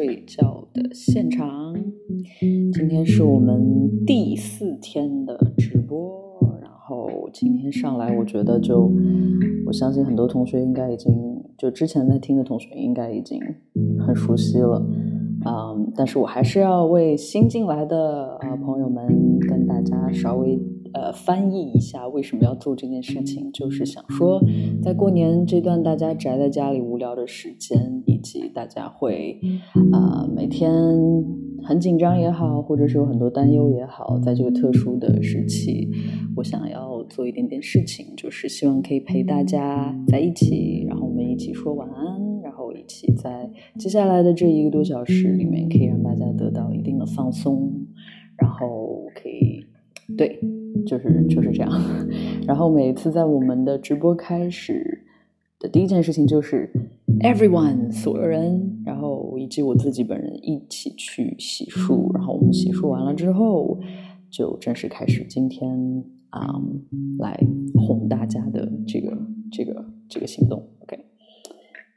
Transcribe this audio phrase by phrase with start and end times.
[0.00, 1.74] 睡觉的现场。
[2.72, 8.90] 今天是我们第四天的直播，然后今天上来，我觉得就
[9.66, 11.12] 我相信很多同学应该已经
[11.58, 13.38] 就之前在听的同学应该已经
[13.98, 14.82] 很熟悉了，
[15.44, 19.06] 嗯，但是我还是要为新进来的啊朋友们
[19.46, 20.58] 跟大家稍微。
[20.92, 24.40] 呃，翻译一下为什么要做这件事情，就是想说，
[24.82, 29.38] 在过年这段大家宅在家里无聊的时间，以及大家会
[29.92, 30.72] 啊每天
[31.62, 35.88] 很紧张也好，或者是有很多担忧也好，在这个特殊的时期，
[36.36, 47.72] 我想要做一点点事情，就是希望可以陪大家在一起，然后我们一起说晚安，然后一起在接下来的这一个多小时里面，可以让大家得到一定的放松，
[48.36, 49.64] 然后可以
[50.16, 50.40] 对。
[50.86, 51.70] 就是就是这样，
[52.46, 55.04] 然后每次在我们的直播开始
[55.58, 56.70] 的第一件事情就是
[57.20, 63.78] everyone 所有人，然后以及我自己本人一起去洗漱，然后我们洗漱完了之后
[64.30, 66.54] 就正式开始今天啊
[67.18, 67.38] 来
[67.74, 69.16] 哄大家的这个
[69.52, 70.62] 这个这个行动。
[70.80, 70.98] OK，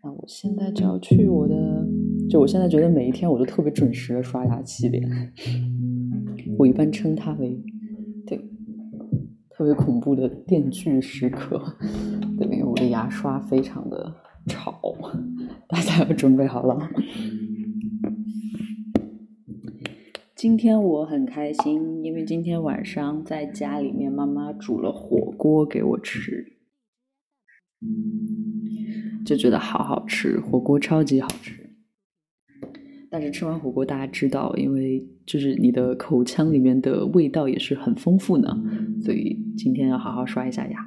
[0.03, 1.87] 那我现在就要去我的，
[2.29, 5.09] 就我现在觉得每一天我都特别准时的刷牙洗脸，
[6.57, 7.61] 我一般称它为。
[9.55, 11.77] 特别恐怖的电锯时刻，
[12.39, 14.13] 对，我的牙刷非常的
[14.47, 14.81] 吵，
[15.67, 16.89] 大家要准备好了。
[20.35, 26.53] 今天我很开心，因为今天晚上在家里面，妈妈煮了火锅给我吃，
[29.23, 31.62] 就觉得好好吃，火锅超级好吃。
[33.13, 38.49] 但是吃完火锅，大家知道，因为就是你的口腔里面的味道也是很丰富呢，
[39.03, 40.79] 所以今天要好好刷一下牙。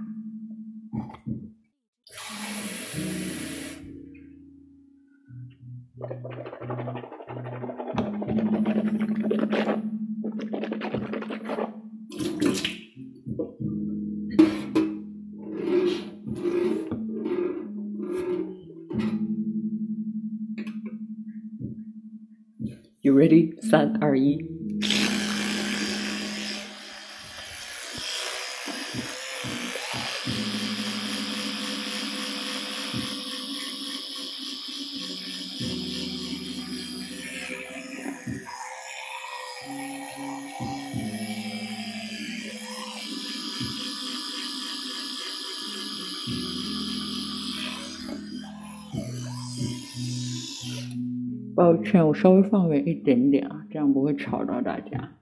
[23.17, 24.56] Ready，三二一。
[52.03, 55.16] 我稍微放远一点点啊，这样不会吵到大家。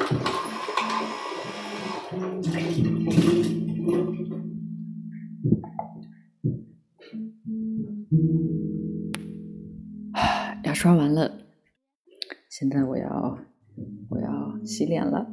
[10.64, 11.44] 牙刷完了，
[12.48, 13.38] 现在我要
[14.08, 15.30] 我要洗脸了。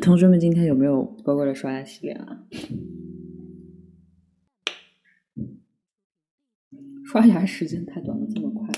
[0.00, 2.44] 同学们，今天有没有乖乖的刷牙洗脸啊？
[7.04, 8.68] 刷牙时间太短了，这么快？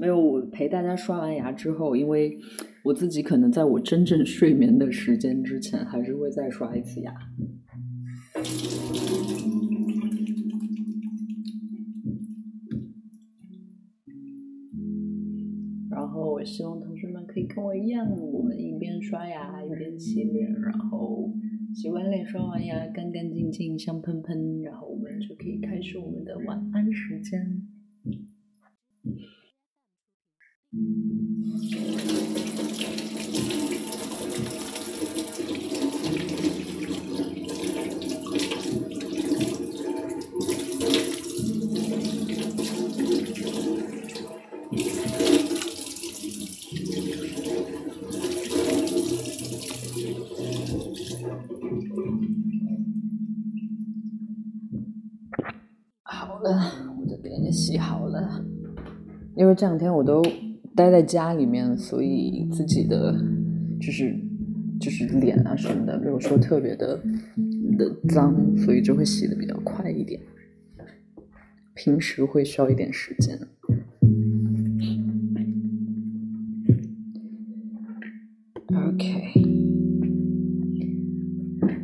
[0.00, 2.36] 没有，我陪大家刷完牙之后，因为
[2.84, 7.14] 我自己可能在我真正睡眠的时间之前，还是会再刷一次牙。
[15.90, 21.32] 然后，我希望同学们可以跟我一样，我们一边刷牙一边洗脸，然后
[21.74, 27.66] 洗完脸、刷完牙，干干净净、香喷喷，然后我们就可以开始我们的晚安时间。
[56.44, 56.70] 了，
[57.00, 58.44] 我这边也洗好了。
[59.34, 60.22] 因为这两天我都
[60.76, 63.12] 待在家里面，所以自己的
[63.80, 64.14] 就是
[64.78, 67.00] 就是脸啊什么的没有说特别的
[67.78, 70.20] 的脏，所以就会洗的比较快一点。
[71.74, 73.36] 平时会需要一点时间。
[78.72, 79.42] OK，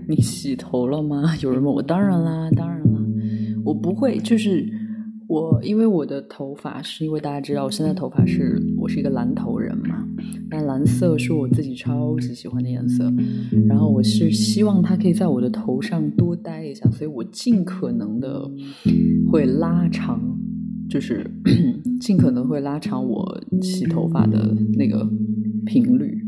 [0.06, 1.35] 你洗头了吗？
[1.43, 2.80] 有人问我，当然啦，当然，
[3.70, 4.69] 我不会，就是
[5.28, 10.05] 我，因为我的头发是因为大家知道，我现在头发是我是一个蓝头人嘛，
[10.50, 13.05] 那蓝色是我自己超级喜欢的颜色，
[13.69, 18.50] 然后我是希望它可以在我的头上多待一下，所以我尽可能的
[19.31, 20.20] 会拉长，
[20.88, 21.25] 就是
[22.00, 25.08] 尽可能会拉长我洗头发的那个
[25.64, 26.19] 频率。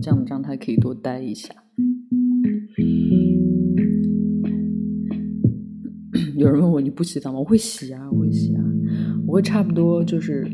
[0.00, 1.50] 这样这样，他可以多待一下。
[6.36, 7.38] 有人问我你不洗澡吗？
[7.38, 8.62] 我会洗啊，我会洗啊，
[9.26, 10.46] 我会差不多就是，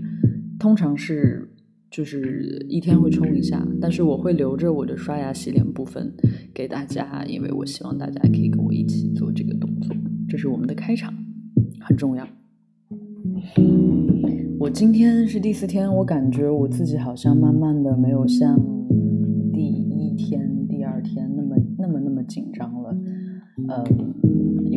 [0.59, 1.49] 通常是
[1.91, 6.13] 就是一天会冲一下，但是我会留着我的刷牙洗脸部分
[6.55, 9.95] 给大家，因为我希望大家可以跟我一起做这个动作，
[10.29, 11.13] 这是我们的开场，
[11.81, 12.27] 很重要。
[14.59, 18.57] 我今天是第四天，我感觉我自己好像慢慢的没有像
[19.53, 19.93] 第一。
[20.15, 22.95] 天第二天那么那么那么紧张了，
[23.57, 24.12] 嗯，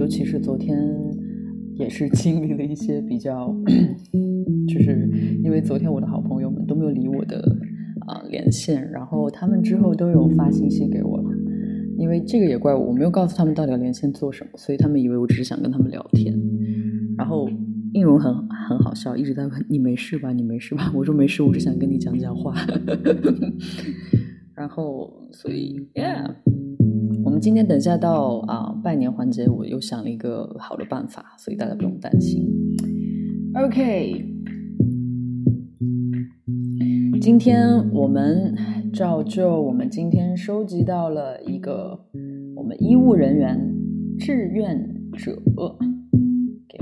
[0.05, 0.77] 尤其是昨天
[1.73, 3.51] 也是经历了一些比较，
[4.67, 5.09] 就是
[5.43, 7.39] 因为昨天我的好朋友们都没有理我的
[8.05, 11.31] 啊连线，然后他们之后都有发信息给我了，
[11.97, 16.39] 因为这个也怪我，我没有告诉他们到底要连线做什么，所以他们以为我只是想跟他们聊天，
[17.17, 17.49] 然后
[17.93, 20.91] 应荣很很好笑，一直在问你没事吧，你没事吧？
[20.93, 22.53] 我说没事，我只想跟你讲讲话。
[24.53, 26.35] 然后，所以，Yeah，
[27.35, 32.47] 们今天等下到啊拜年环节，我又想了一个好的办法，所以大家不用担心。
[33.53, 34.25] OK，
[37.19, 38.55] 今天我们
[38.93, 41.99] 照旧，我们今天收集到了一个
[42.55, 43.59] 我们医务人员
[44.17, 44.79] 志愿
[45.11, 45.37] 者。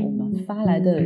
[0.02, 1.06] 我们发来的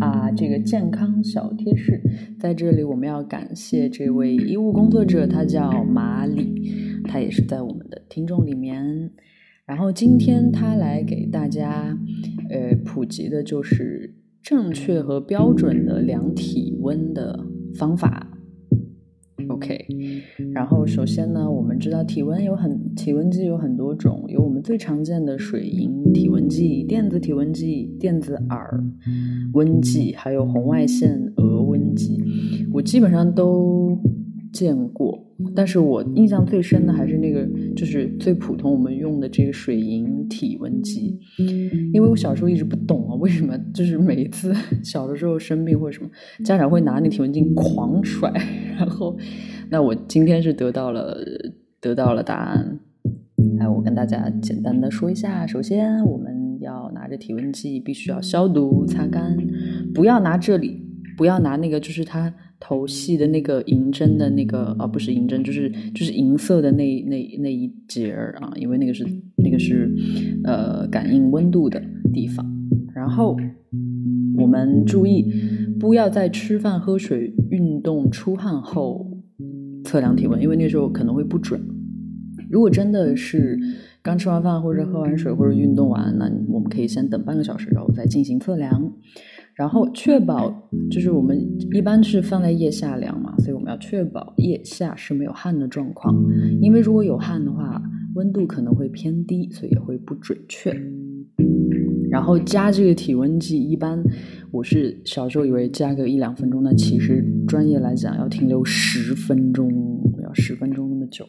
[0.00, 2.00] 啊，这个健康小贴士，
[2.38, 9.10] 在这里我们要感谢这位医务工作者，他叫马里，他也是在我们的听众里面。
[9.66, 11.96] 然后今天他来给大家
[12.48, 17.44] 呃普及的就是正确和标准的量体温的
[17.74, 18.29] 方法。
[19.60, 19.86] OK，
[20.52, 28.82] 然后首先呢，我们知道体温有很体温计有很多种，有我们最常见的水银体温计、电子体温计、电子耳
[29.52, 32.18] 温计，还有红外线额温计，
[32.72, 33.98] 我基本上都
[34.50, 35.29] 见过。
[35.54, 41.18] 但是我印象最深的还是那个，就是最普通我们用的这个水银体温计，
[41.92, 44.52] 因为我小时候一直不懂啊，为什么就是每一次
[44.82, 46.10] 小的时候生病或者什么，
[46.44, 48.32] 家长会拿那体温计狂甩，
[48.76, 49.16] 然后，
[49.70, 51.16] 那我今天是得到了
[51.80, 52.80] 得到了答案，
[53.58, 59.36] 哎，我跟大家简单的说一下，首先我们要拿着体温计，必须要消毒擦干，
[59.94, 60.82] 不要拿这里，
[61.16, 62.34] 不要拿那个，就是它。
[62.60, 69.04] 头系的那个银针的那个啊，不是银针，就是就是银色的那那那一节儿啊，因为那个是
[69.36, 69.90] 那个是
[70.44, 72.46] 呃感应温度的地方。
[72.94, 73.36] 然后
[74.36, 75.26] 我们注意，
[75.78, 79.18] 不要在吃饭、喝水、运动、出汗后
[79.84, 81.60] 测量体温，因为那时候可能会不准。
[82.50, 83.58] 如果真的是
[84.02, 88.92] 刚吃完饭或者喝完水或者运动完，那我们可以先等半个小时，然后再进行测量。
[89.60, 90.50] 然后确保，
[90.90, 91.38] 就是我们
[91.74, 96.16] 一般是放在腋下量嘛，所以我们要确保腋下是没有汗的状况，
[96.62, 97.78] 因为如果有汗的话，
[98.14, 100.74] 温度可能会偏低，所以也会不准确。
[102.10, 104.02] 然后加这个体温计，一般
[104.50, 109.70] 我是小时候以为加个一两分钟，那其实专业来讲要停留十分钟，
[110.22, 111.26] 要十分钟那么久。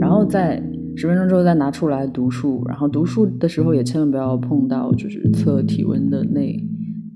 [0.00, 0.60] 然后在
[0.96, 6.40] 十分钟之后再拿出来读数，然后读数的时候也千万不要碰到就是测体温的那。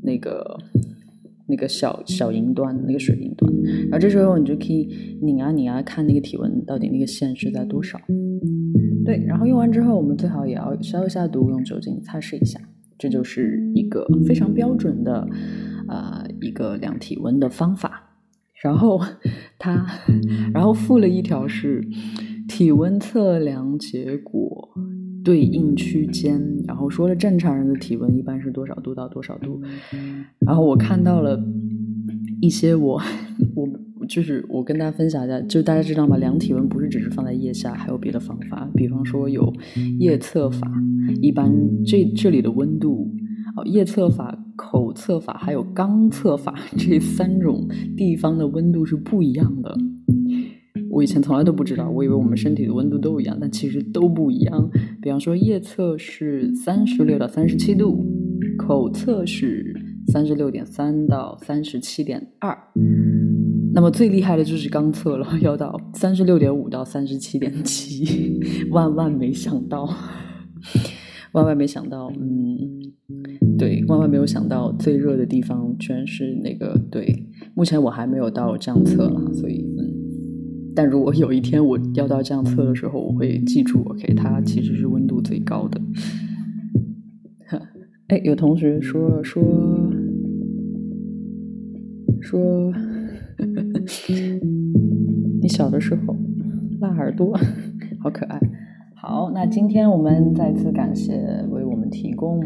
[0.03, 0.59] 那个
[1.47, 3.53] 那个小小银端，那个水银端，
[3.85, 7.99] 然后这时候你就可以拧啊拧啊，看那个体温到底那个线是在多少。
[9.05, 12.61] 对，然后用完之后，我们最好也要消一下毒，用酒精擦拭一下。
[12.99, 15.27] 这就是一个非常标准的
[15.89, 18.07] 呃一个量体温的方法。
[18.63, 19.01] 然后
[19.59, 19.87] 他，
[20.53, 21.83] 然后附了一条是
[22.47, 24.69] 体温测量结果。
[25.25, 29.61] 对应区间，然后说了正常人的体温一般是多少度到多少度，
[30.39, 31.43] 然后我看到了
[32.41, 33.01] 一些我
[33.55, 36.17] 我就是我跟大家分享一下，就大家知道吗？
[36.17, 39.53] 量体温不是只是放在腋下，还有别的方法，比方说有
[39.99, 40.71] 腋测法，
[41.21, 41.53] 一般
[41.85, 43.13] 这这里的温度
[43.57, 49.77] 哦，腋测法、口测法还有肛测法 这三种地方的温度是不一样的。
[51.01, 54.71] 我以前从来都不知道，我以为我们身体的温度都一样，但其实都不一样。
[55.01, 58.05] 比方说，腋测是三十六到三十七度，
[58.59, 59.75] 口测是
[60.09, 62.55] 三十六点三到三十七点二。
[63.73, 68.39] 那么最厉害的就是肛测了，要到三十六点五到三十七点七。
[68.71, 69.89] 万万没想到，
[71.33, 72.93] 万万没想到，嗯，
[73.57, 76.79] 对，万万没有想到最热的地方居然是那个。
[76.91, 80.00] 对，目前我还没有到这样测了，所以嗯。
[80.75, 85.81] 但如果有一天我要到这样测的时候，我会记住，OK，它其实是温度最高的。
[88.09, 89.43] 哎，有同学说了说
[92.21, 92.73] 说，
[95.41, 96.17] 你小的时候
[96.81, 97.39] 辣耳朵，
[98.03, 98.41] 好可爱。
[98.95, 102.41] 好，那今天我们再次感谢为我们提供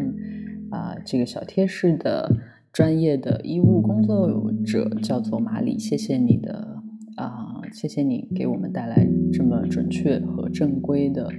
[0.69, 2.31] 啊这个小贴士的
[2.71, 6.74] 专业的医务工作者，叫做马里，谢谢你的。
[7.15, 11.29] 啊，谢谢你给我们带来这么准确和正规的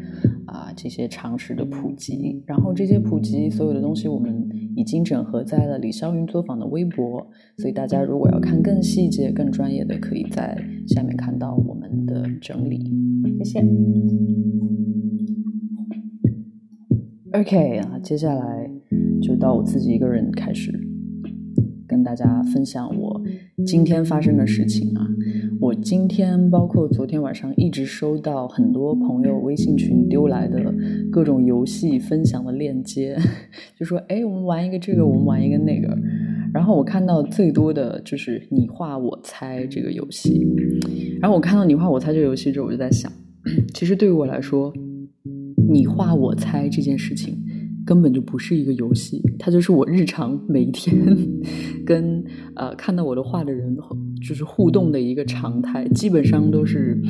[0.46, 2.42] 啊这些常识的普及。
[2.46, 7.26] 然后这些普及所有的东西，我们已经整合在了李霄云作坊的微博。
[7.58, 10.56] 所以大家如果要看更细节、更专业的，可以在
[10.88, 12.78] 下面看到我们的整理。
[13.38, 13.60] 谢谢。
[17.32, 18.70] OK 啊，接下来
[19.20, 20.72] 就到我自己一个人开始
[21.86, 23.22] 跟大家分享我
[23.66, 25.06] 今天发生的事情啊。
[25.60, 30.74] 我今天包括昨天晚上一直收到很多朋友微信群丢来的
[31.10, 33.16] 各种游戏分享的链接，
[33.78, 35.96] 就说：“哎，我们玩一个这个，我们玩一个那个。”
[36.52, 40.46] 然后我看到最多的就是你画我猜这个游戏。
[41.20, 43.10] 然后我看到你画我猜这个游戏之后，我就在想，
[43.74, 44.72] 其实对于我来说，
[45.68, 47.42] 你画我猜这件事情。
[47.86, 51.16] 根本就不是一个游戏，它就是我日常每天
[51.86, 52.22] 跟
[52.56, 53.76] 呃看到我的画的人
[54.20, 55.86] 就是互动的一个常态。
[55.90, 57.00] 基本上都是，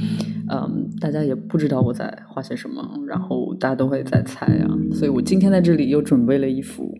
[0.50, 4.68] 嗯，大家也不知道我在画些什么，然后大家都会在猜啊。
[4.92, 6.94] 所以我今天在这里又准备了一幅，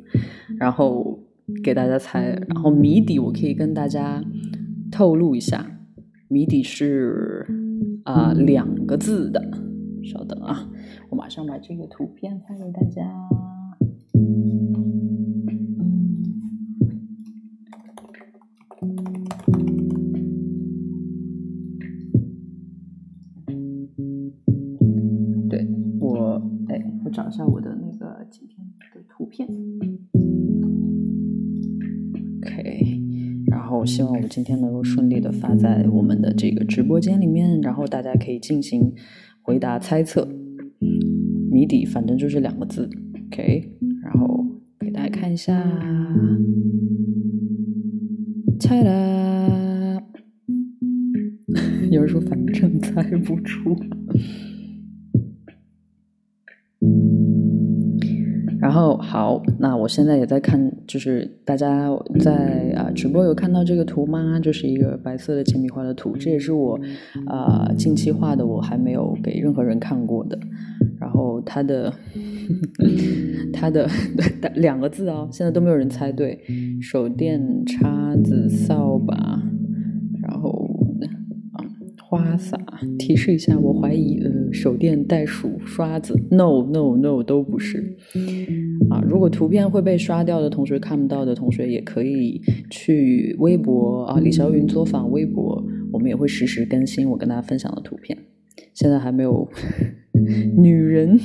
[0.58, 1.20] 然后
[1.62, 2.30] 给大家猜。
[2.48, 4.24] 然后谜底我可以跟大家
[4.90, 5.78] 透露一下，
[6.28, 7.46] 谜底是
[8.04, 9.42] 啊两个字的。
[10.02, 10.66] 稍等啊，
[11.10, 13.02] 我马上把这个图片发给大家。
[25.48, 25.66] 对
[26.00, 28.58] 我，哎，我找一下我的那个今天
[28.94, 29.48] 的图片。
[32.42, 33.00] OK，
[33.46, 38.92] 然后希望我今天能够顺利的发在我们的这个直播间里面，然后大家可以进行
[39.42, 40.28] 回答、猜测、
[41.50, 42.88] 谜底，反正就是两个字。
[43.26, 43.75] OK。
[45.12, 45.52] 看一下，
[48.58, 50.02] 猜了，
[51.90, 53.76] 有人说反正猜不出。
[58.58, 61.88] 然后好，那我现在也在看，就是大家
[62.20, 64.40] 在啊直播有看到这个图吗？
[64.40, 66.78] 就是一个白色的铅笔画的图，这也是我
[67.26, 70.38] 啊近期画的，我还没有给任何人看过的。
[70.98, 71.92] 然后它的。
[73.52, 73.88] 它的
[74.54, 76.38] 两个字哦，现在都没有人猜对。
[76.80, 79.42] 手电、叉子、扫把，
[80.22, 80.50] 然后
[81.52, 81.64] 啊，
[82.02, 82.58] 花洒。
[82.98, 87.96] 提示一下，我怀疑呃，手电、袋鼠、刷子，no no no 都不是。
[88.90, 98.16] 啊，如果图片会被刷掉的同学看不到的同学，也可以去微博啊，李霄云作坊微博，我们也会实时更新我跟大家分享的图片。
[98.74, 99.48] 现在还没有
[100.56, 101.18] 女人。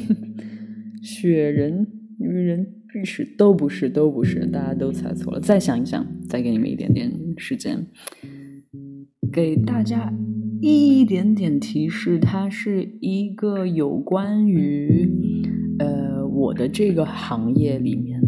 [1.02, 1.88] 雪人、
[2.20, 5.40] 女人、历史都不是，都不是，大家都猜错了。
[5.40, 7.88] 再想一想，再给你们一点点时间，
[9.32, 10.14] 给大家
[10.62, 15.10] 一点点提示，它是一个有关于
[15.80, 18.22] 呃我的这个行业里面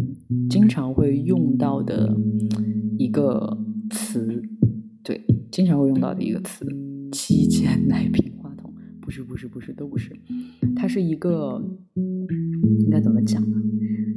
[0.50, 2.16] 经常会用到的
[2.98, 3.58] 一个
[3.90, 4.42] 词，
[5.02, 5.20] 对，
[5.52, 6.66] 经常会用到的一个词，
[7.12, 8.32] 旗舰奶瓶，
[9.04, 10.10] 不是，不是，不是，都不是，
[10.74, 11.62] 它是一个。
[11.96, 13.56] 应该怎么讲呢？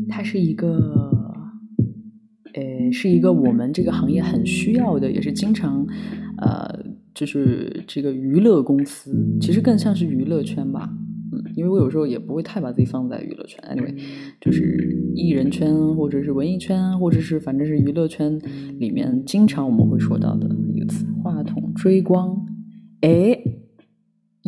[0.08, 1.12] 它是一个，
[2.54, 5.86] 呃，是一个我们这个行业很需要的，也是经常，
[6.38, 10.90] 呃，就是这个娱乐公司，其实更像是娱乐圈吧。
[11.32, 13.94] 嗯，因为我有时候也不会太把自己放在娱乐圈，anyway，
[14.40, 18.40] 就是艺人圈或者是文艺圈，或者是反正是娱乐圈
[18.80, 22.46] 里面经常我们会说到的一个词——话筒追光。
[23.02, 23.38] 哎，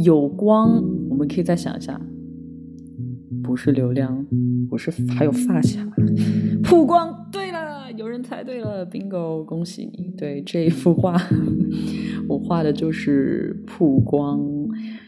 [0.03, 1.99] 有光，我们可以再想一下。
[3.43, 4.25] 不是流量，
[4.69, 5.91] 不是还有发卡，
[6.63, 7.27] 曝光。
[7.31, 10.11] 对了，有人猜对了，bingo，恭喜你。
[10.17, 11.17] 对这一幅画，
[12.29, 14.39] 我画的就是曝光。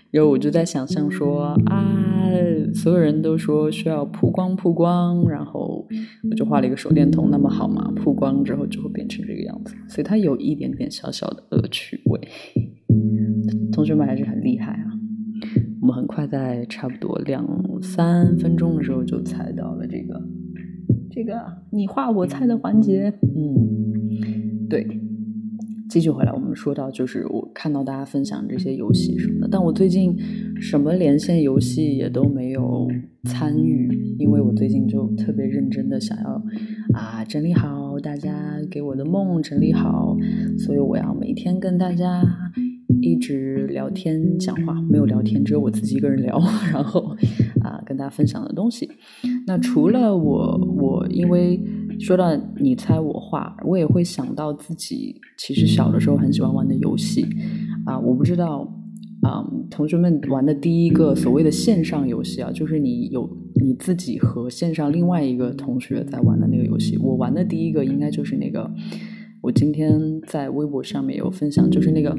[0.09, 2.29] 然后我就在想象说啊，
[2.73, 5.87] 所有人都说需要曝光曝光，然后
[6.29, 12.19] 我就画了一个手电筒，那么好嘛，曝光之后就会变成这个样子，所以它有一点点小小的恶趣味。
[13.71, 14.85] 同学们还是很厉害啊！
[15.81, 17.45] 我们很快在差不多两
[17.81, 20.21] 三分钟的时候就猜到了这个
[21.09, 21.39] 这个
[21.71, 23.13] 你画我猜的环节。
[23.35, 24.85] 嗯，对。
[25.89, 30.17] 继续回来，我们说到就是我看到大家分享这些游戏什么的，但我最近
[30.55, 32.87] 什么连线游戏也都没有
[33.25, 36.41] 参与，因为我最近就特别认真的想要
[36.93, 38.31] 啊整理好大家
[38.71, 40.15] 给我的梦，整理好，
[40.57, 42.23] 所以我要每天跟大家
[43.01, 46.39] 一直聊天讲话，没有聊天，只有我自己一个人聊，
[46.73, 47.15] 然后
[47.61, 48.89] 啊跟大家分享的东西。
[49.45, 51.59] 那除了我，我因为。
[51.99, 57.23] 说到你猜我画，我也会想到自己其实小的时候很喜欢玩的游戏
[57.85, 58.67] 啊，我不知道
[59.21, 63.29] 啊，同学们玩的第一个所谓的线上游戏啊，就是你有
[63.61, 66.97] 你自己和线上另外一个同学在玩的那个游戏。
[66.97, 68.71] 我玩的第一个应该就是那个，
[69.41, 72.17] 我今天在微博上面有分享，就是那个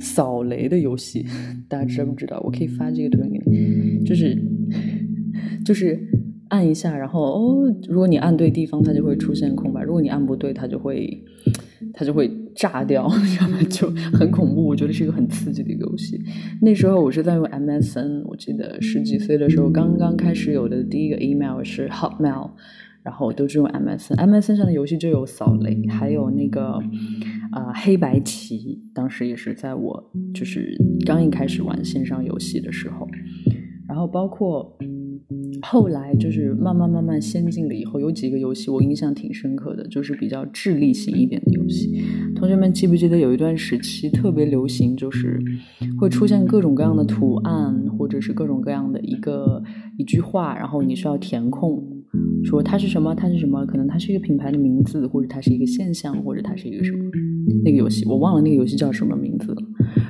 [0.00, 1.24] 扫雷的游戏，
[1.68, 2.40] 大家知不知道？
[2.44, 4.36] 我可以发这个图片给你，就是
[5.64, 5.98] 就是。
[6.50, 11.22] 按一下，然后哦，如果你按对地方，它就会出现空白；如果你按不对，它就会
[11.92, 12.26] 它就会
[12.56, 14.64] 炸掉，你知道吗就很恐怖。
[14.64, 16.18] 我觉得是一个很刺激的一个游戏。
[16.62, 22.52] 那时候我是在用 MSN，我记得十几岁的时候刚刚开始有的第一个 email 是 Hotmail，
[23.08, 24.16] 然后都是用 MSN。
[24.16, 26.78] MSN 上的游戏就有扫雷，还有那个
[27.52, 33.08] 啊黑白棋，当时也是在我就是刚一开始玩线上游戏的时候，
[33.88, 34.76] 然后包括。
[35.60, 42.00] 后来就是慢慢慢慢先进了以后，有几个游戏我印象挺深刻的，就是比较智力型一点的游戏。
[42.36, 45.38] 同学们记不记得有一段时期特别流行，就是
[45.98, 49.62] 会出现各种各样的图案，或者是各种各样的一个
[49.98, 51.97] 一句话，然后你需要填空，
[52.44, 57.04] 说它是什么，它是什么，可能它是一个品牌的名字，或者它是一个现象，或者它是一个什么。
[57.64, 59.62] 那个游戏我忘了那个游戏叫什么名字了。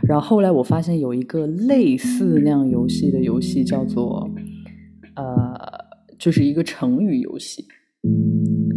[0.06, 4.28] 然后后来我发现有一个类似那样游戏的游戏叫做。
[5.16, 5.52] 呃，
[6.16, 7.64] 就是一个成语游戏，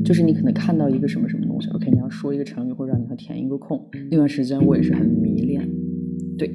[0.04, 3.80] 就是你可能看到一个什么什么东西，OK，你要说一个成语，或者让你要填一个空。
[4.10, 5.70] 那段时间我也是很迷恋，
[6.40, 6.52] 对。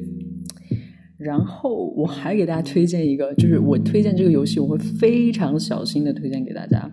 [1.18, 6.90] 然后我还给大家推荐一个，就是我推荐这个游戏，我会非常小心的推荐给大家，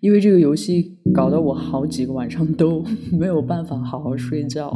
[0.00, 2.84] 因为这个游戏搞得我好几个晚上都
[3.18, 4.72] 没有办法好好睡觉，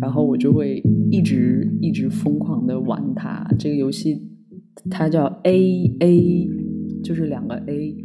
[0.00, 3.46] 然后我就会一直一直疯狂的玩它。
[3.58, 4.22] 这个游戏。
[4.90, 6.50] 它叫 A A，
[7.02, 7.96] 就是两个 A。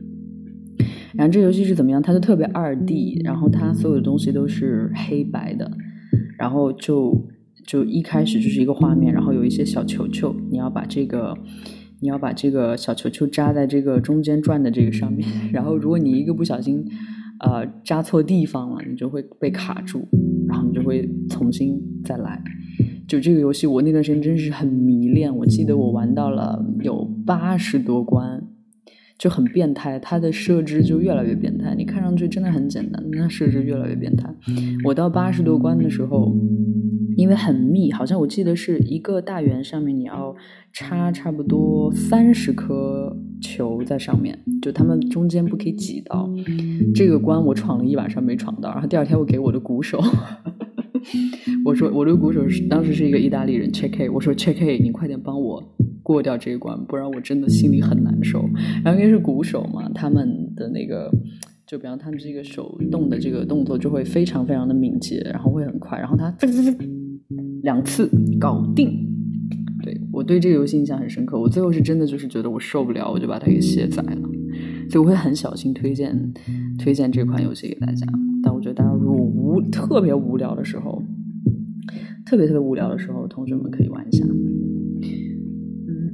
[1.14, 2.02] 然后这游戏是怎么样？
[2.02, 5.70] 它就特别二 D，然后它所有的东西都是黑白的，
[6.40, 7.28] 然后就
[7.66, 11.38] 就一开始就是一个画面，然后有一些小球球，你要把这个
[12.00, 16.84] 你要把这个小球球扎在这个中间转的这个上面， 然后如果你一个不小心
[17.40, 20.08] 呃扎错地方了，你就会被卡住，
[20.48, 22.42] 然后你就会重新再来。
[23.08, 25.36] 就这个游戏，我那段时间真是很迷恋。
[25.36, 28.42] 我记得我玩到了有八十多关，
[29.18, 30.00] 就很变态。
[30.00, 31.76] 它的设置就越来越变态。
[31.76, 34.34] 你看上去真的很简单，那设置越来越变态。
[34.86, 36.34] 我到八十多关的时候，
[37.18, 40.36] 因为很密，好像我记得是一个大圆上面你要
[40.74, 46.30] 插差不多三十颗球在上面，就他们中间不可以挤到。
[46.94, 50.02] 这个关我闯了一晚上没闯到，然后第二天我给我的鼓手。
[51.66, 55.62] 我说我的鼓手是当时是一个意大利人，Check，我说 Check，你快点帮我
[56.04, 58.48] 过掉这一关，不然我真的心里很难受。
[58.84, 61.12] 然后因为是鼓手嘛，他们的那个
[61.66, 66.32] 就比方他们这个手动的这个动作就会非常非常的敏捷，然后会很快，然后他
[67.64, 68.08] 两次
[68.40, 69.08] 搞定。
[69.84, 74.22] 对我对这个游戏印象很深刻，我最后是真的就是觉得我受不了，我就把它给卸载了。
[74.90, 76.32] 所以我会很小心推荐
[76.78, 78.06] 推荐这款游戏给大家。
[78.44, 81.02] 但我觉得大家如果无特别无聊的时候，
[82.26, 84.24] 特别特别无聊的时候，同学们可以玩一下。
[85.88, 86.14] 嗯，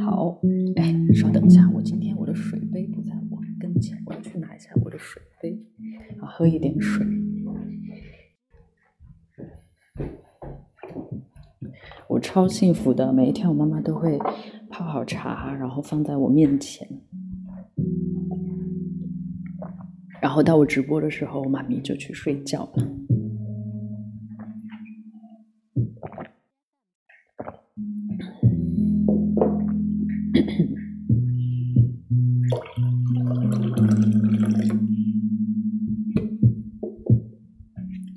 [0.00, 0.40] 好，
[0.76, 5.58] 哎，稍等一下，我今天我的水杯不在我跟前，我要去拿一下我的水杯，
[6.20, 7.04] 啊，喝一点水。
[12.24, 14.18] 超幸福的每一天我妈妈都会
[14.70, 16.88] 泡好茶然后放在我面前。
[20.22, 22.88] 然后到我直播的时候我妈咪就去睡觉了。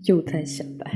[0.06, 0.89] 又在显摆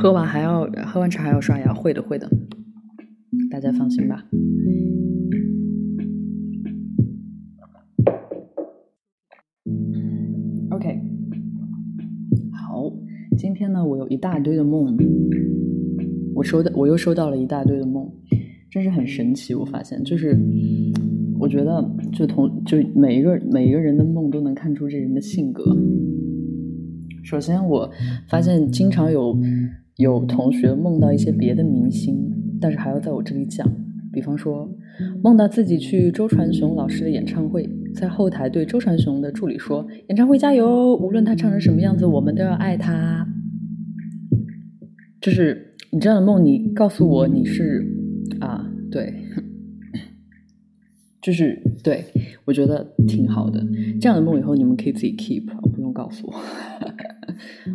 [0.00, 2.26] 喝完还要喝完茶还要刷牙，会的会的，
[3.50, 4.24] 大家放心吧。
[10.70, 11.02] OK，
[12.50, 12.90] 好，
[13.36, 14.96] 今天呢，我有一大堆的梦，
[16.34, 18.10] 我收到我又收到了一大堆的梦，
[18.70, 19.54] 真是很神奇。
[19.54, 20.34] 我发现，就是
[21.38, 25.62] 我觉得，就同就每一个每一个人的梦都能看出这人的性格。
[27.22, 27.90] 首先，我
[28.30, 29.36] 发现经常有。
[30.00, 32.18] 有同学梦到一些别的明星，
[32.58, 33.70] 但是还要在我这里讲。
[34.10, 34.68] 比方说，
[35.22, 43.28] 梦到自己去周传雄老师的演唱会，在后台对周传雄的助理说：“演唱会加油，无论他唱成什么样子，我们都要爱他。”
[45.20, 47.86] 就是你这样的梦，你告诉我你是
[48.40, 49.14] 啊，对，
[51.20, 52.06] 就是对
[52.46, 53.64] 我觉得挺好的。
[54.00, 56.34] 这样的梦以后你们可以自己 keep，不用告诉我。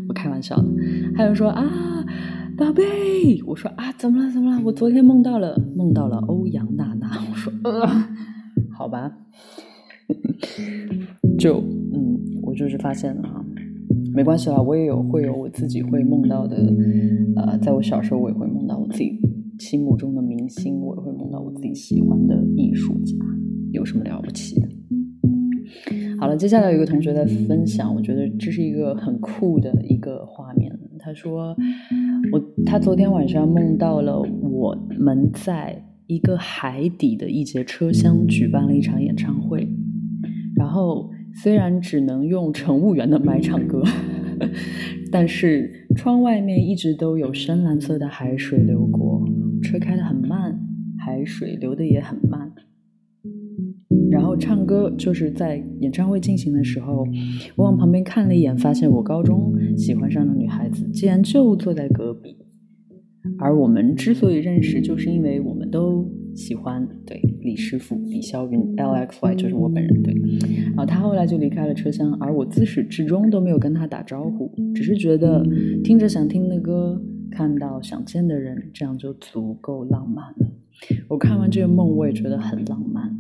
[0.08, 0.66] 我开玩笑的，
[1.16, 1.64] 还有说啊，
[2.58, 4.32] 宝贝，我说啊，怎么了？
[4.32, 4.62] 怎么了？
[4.64, 7.10] 我昨天梦到了，梦到了欧阳娜娜。
[7.30, 7.88] 我说呃，
[8.72, 9.12] 好吧，
[11.38, 11.60] 就
[11.94, 13.46] 嗯，我就是发现了啊，
[14.14, 16.58] 没关系啦，我也有会有我自己会梦到的，
[17.36, 19.20] 呃，在我小时候我也会梦到我自己
[19.60, 23.16] 心目中的明星，我也会梦到我自己喜欢的艺术家，
[23.72, 24.68] 有什么了不起的？
[26.20, 30.72] 好了，接下来有一个同学在分享，我觉得这是一个很酷的一个画面。
[31.00, 31.56] 他说，
[32.32, 39.68] 我他昨天晚上梦到了我们在一个海底的一节车厢举办了一场演唱会，
[40.56, 41.12] 然后
[41.44, 43.84] 虽然只能用乘务员的麦唱歌，
[45.12, 49.24] 但是窗外面一直都有深蓝色的海水流过，
[49.62, 50.60] 车开得很慢，
[50.98, 52.52] 海水流得也很慢。
[54.10, 57.06] 然后唱歌就是在演唱会进行的时候，
[57.56, 62.38] 我往旁边看了一眼，发现我高中喜欢上的女孩子竟然就坐在隔壁。
[63.40, 70.14] 而我们之所以认识，就是因为我们都喜欢对李师傅李霄云 L X Y，就是我本人对。
[70.68, 75.44] 然后他后来就离开了车厢，而我自始至终都没有跟他打招呼，只是觉得
[75.84, 80.52] 听着想听的歌，看到想见的人，这样就足够浪漫了。
[81.08, 83.12] 我看完这个梦，我也觉得很浪漫。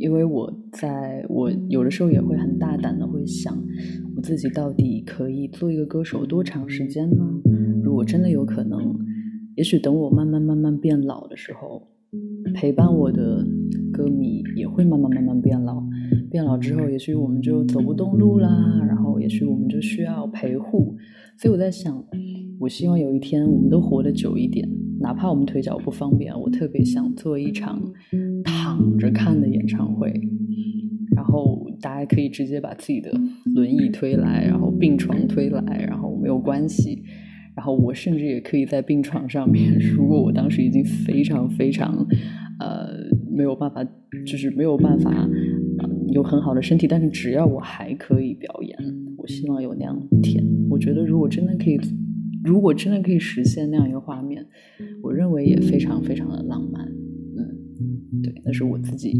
[0.00, 3.54] 因为我在我有的时候也会很大胆的会想，
[4.16, 7.22] 我自己到底可以做一个歌手多长时间呢？
[7.84, 8.98] 如果真的有可能，
[9.56, 11.86] 也许等我慢慢慢慢变老的时候，
[12.54, 13.44] 陪伴我的
[13.92, 15.82] 歌迷也会慢慢慢慢变老。
[16.30, 20.96] 变老之后，也许我们就走不动路啦，然后也许我们就需要陪护。
[21.40, 22.04] 所以我在想，
[22.58, 24.68] 我希望有一天我们都活得久一点，
[25.00, 27.80] 哪怕我们腿脚不方便，我特别想做一场。
[28.44, 30.12] 躺着看的演唱会，
[31.16, 33.10] 然后大家可以直接把自己的
[33.54, 37.02] 轮椅推来，然后病床推来，然后没有关系。
[37.56, 42.06] 然后我甚至也可以在病床上面，如果我当时已经非常非常
[42.58, 42.88] 呃
[43.34, 43.82] 没有办法，
[44.26, 45.26] 就是没有办法
[46.12, 48.76] 有很好的身体，但是只要我还可以表演，
[49.20, 50.44] 我希望有那样天。
[50.70, 51.78] 我觉得如果真的可以，
[52.44, 54.46] 如果真的可以实现那样一个画面，
[55.02, 56.86] 我认为也非常非常的浪漫。
[56.86, 59.12] 嗯对，那是我自己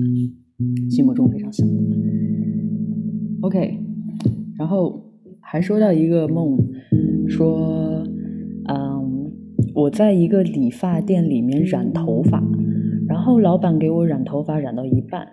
[0.90, 1.74] 心目中非常想的。
[3.42, 3.78] OK，
[4.58, 5.10] 然后
[5.40, 6.58] 还说到一个梦，
[7.28, 8.04] 说，
[8.68, 9.32] 嗯，
[9.74, 12.42] 我在一个理发店里面染头发，
[13.08, 15.26] 然后老板给我染头发染到一半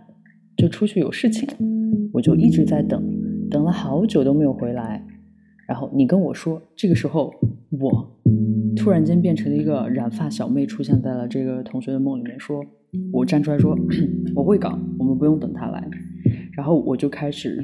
[0.55, 1.47] 就出去有事情，
[2.13, 3.03] 我就一直在等，
[3.49, 5.05] 等了好久都没有回来。
[5.67, 7.33] 然后你跟我说，这个时候
[7.71, 8.17] 我
[8.75, 12.63] 突然间变成了一个染发小妹，出现在了这个同学的梦里面，说。
[13.11, 13.77] 我站出来说，
[14.33, 15.87] 我会搞，我们不用等他来。
[16.53, 17.61] 然后我就开始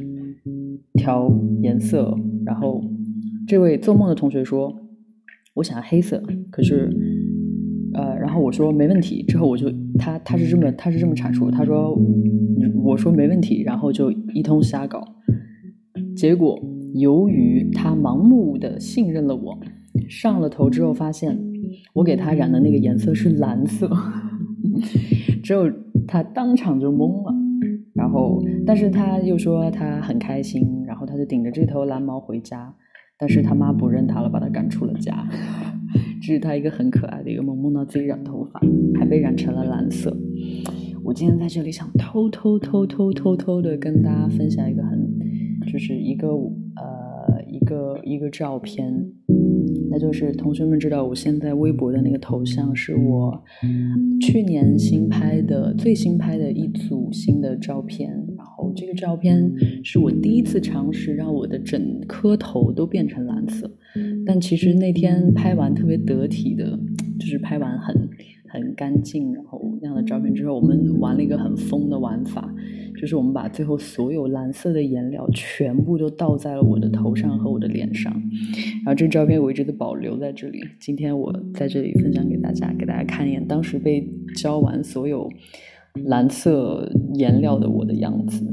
[0.95, 2.13] 调颜色。
[2.45, 2.83] 然后
[3.47, 4.75] 这位做梦的同学说，
[5.53, 6.21] 我想要黑色。
[6.51, 6.89] 可是，
[7.93, 9.23] 呃，然后我说没问题。
[9.23, 11.97] 之后我就他他是这么他是这么阐述，他说
[12.83, 15.15] 我说没问题，然后就一通瞎搞。
[16.15, 16.62] 结果
[16.93, 19.60] 由于他盲目的信任了我，
[20.08, 21.38] 上了头之后发现
[21.93, 23.89] 我给他染的那个颜色是蓝色。
[25.43, 25.63] 之后
[26.08, 27.34] 他当场就懵了，
[27.93, 32.73] 然后但是他又说他很开心，然后他就顶着这头蓝毛回家，
[33.17, 35.28] 但是他妈不认他了，把他赶出了家。
[36.21, 38.62] 这是他一个很可爱的一个梦，梦到自己染头发
[38.97, 40.15] 还被染成了蓝色。
[41.04, 44.97] 我今天在这里想偷偷偷偷偷偷的跟大家分享一个很，
[45.65, 49.12] 就是一个呃一个一个照片。
[49.89, 53.43] 那就是同学们知道，我现在微博的那个头像是我
[54.21, 63.69] 去年新拍的最新拍的一组新的照片，然后这个照片是我第一次尝试让我的整颗头都变成蓝色，
[64.26, 66.80] 但其实那天拍完特别得体的，
[67.19, 68.10] 就是拍完很
[68.53, 72.53] 很干净，然后那样的照片之后，我们玩了一个很疯的玩法，
[73.01, 78.13] 就是我们把最后所有蓝色的颜料全部都倒在了我的头上和我的脸上，
[78.85, 85.27] 然后这照片我一直都保留在这里，今天我在这里分享给大家，给大家看一眼当时被浇完所有。
[86.05, 88.43] 蓝色颜料的我的样子，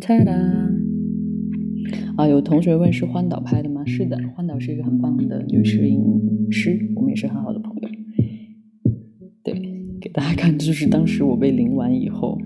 [0.00, 0.79] 哒哒！
[2.16, 3.84] 啊，有同学问是欢岛拍的吗？
[3.86, 6.02] 是的，欢岛是一个很棒的女摄影
[6.50, 7.88] 师，我们也是很好的朋友。
[9.42, 9.54] 对，
[10.00, 12.38] 给大家看，就是当时我被淋完以后，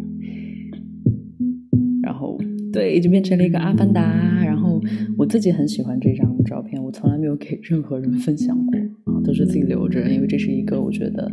[2.03, 2.39] 然后
[2.73, 4.45] 对，就变成了一个阿凡达。
[4.45, 4.81] 然后
[5.19, 8.79] 我自己很喜欢这张照片，我从来没有给任何人分享过
[9.13, 9.21] 啊。
[9.25, 11.33] 都是自己留着，因为这是一个我觉得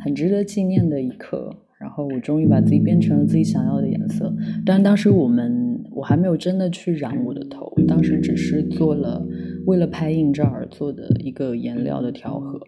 [0.00, 1.54] 很值得纪念的一刻。
[1.78, 4.34] 然后我终于把自己变成了自己想要的颜色。
[4.66, 5.67] 但当时我们
[5.98, 9.26] 我还没有真的去染我的头，当时只是做了
[9.66, 12.60] 为了拍硬照而做的一个颜料的调和。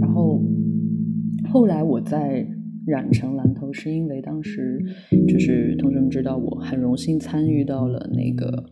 [0.00, 0.42] 然后
[1.48, 2.46] 后来我在。
[2.86, 4.80] 染成蓝头是因为当时
[5.26, 8.64] 就是同学们知道我很荣幸参与到了那个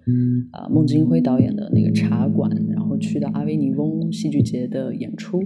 [0.53, 5.43] 啊孟京辉导演的那个茶馆，然后去到阿维尼翁戏剧节的演出，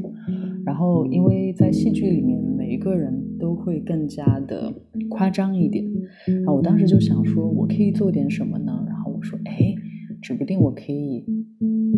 [0.66, 4.70] 然后因为在戏剧里面每一个人都会更加的
[5.08, 5.86] 夸张一点，
[6.26, 8.84] 然后我当时就想说我可以做点什么呢？
[8.88, 9.74] 然后我说哎，
[10.20, 11.24] 指不定我可以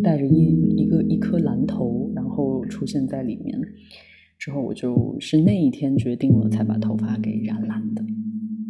[0.03, 3.59] 带着一一个一颗蓝头，然后出现在里面。
[4.37, 8.03] 之后我就是那一天决定了，才把头发给染蓝的。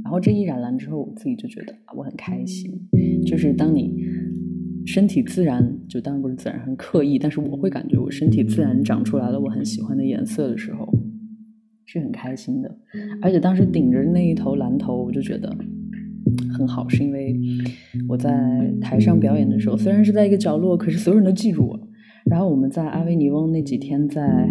[0.03, 2.69] 然后这一染蓝之后，我自己就觉得我很开心。
[3.25, 3.95] 就是当你
[4.85, 10.85] 身体自然，就当然不是自然，很刻意，但是我会感觉我身体自然长出来了我很喜欢的颜色的时候，
[11.91, 12.77] 是很开心的。
[13.21, 15.55] 而且当时顶着那一头蓝头，我就觉得
[16.57, 17.37] 很好，是因为
[18.07, 21.79] 我在台上表演的时候，虽然是在一个角落，可是所有人都记住我。
[22.25, 24.49] 然后我们在阿维尼翁那几天在。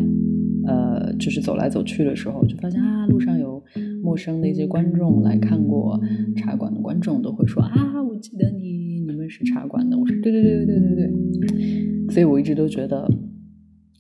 [0.67, 3.61] 呃，就是走来走去的时候，就发现啊，路上有
[4.03, 5.99] 陌生的一些观众来看过
[6.37, 9.99] 茶馆的观众，都会说啊，我记得你，你们是茶馆的。
[9.99, 12.09] 我说对对对对对对对。
[12.11, 13.11] 所以我一直都觉得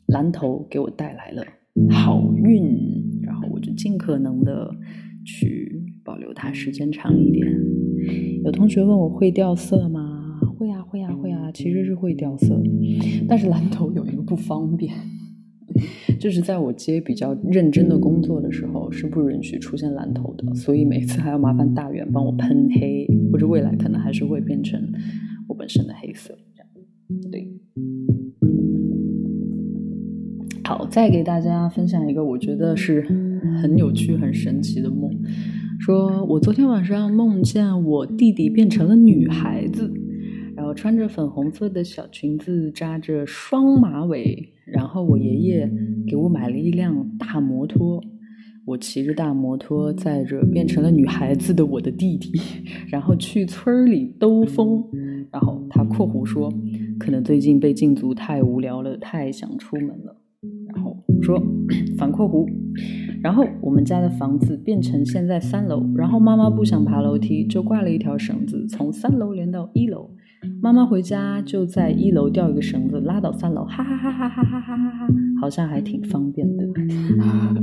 [0.08, 1.42] 蓝头给我带来了
[1.88, 2.62] 好运，
[3.74, 4.74] 尽可能的
[5.24, 7.46] 去保留它时间长一点。
[8.44, 10.38] 有同学问我会掉色吗？
[10.58, 12.60] 会啊会啊会啊，其实是会掉色，
[13.28, 14.94] 但是蓝头有一个不方便。
[16.18, 24.82] 就是在我接比较认真的工作的时候，是不允许出现蓝头的，所以每次还要麻烦大远帮我喷黑，或者未来可能还是会变成
[25.48, 26.36] 我本身的黑色。
[27.30, 27.48] 对，
[30.64, 33.06] 好，再给大家分享一个我觉得是
[33.62, 35.10] 很有趣、很神奇的梦，
[35.78, 39.92] 说我昨天晚上梦见我弟弟变成了女孩子。
[40.56, 44.52] 然后穿着粉红色的小裙子，扎着双马尾。
[44.66, 45.70] 然后我爷爷
[46.06, 48.02] 给我买了一辆大摩托，
[48.66, 52.30] 我骑着大摩托，载着变成了女孩子的我的弟弟，
[52.88, 54.84] 然后去村里兜风。
[55.32, 56.52] 然后他括弧说，
[56.98, 60.19] 可能最近被禁足太无聊了，太想出门了。
[61.22, 61.40] 说
[61.98, 62.48] 反括弧，
[63.22, 70.10] 然后我们家的房子变成现在三楼，然后妈妈不想爬楼梯，就挂了一条绳子，从三楼连到一楼。
[70.62, 76.64] 妈妈回家就在一楼吊一个绳子拉到三楼，哈哈哈哈哈哈哈哈哈，好像还挺方便的，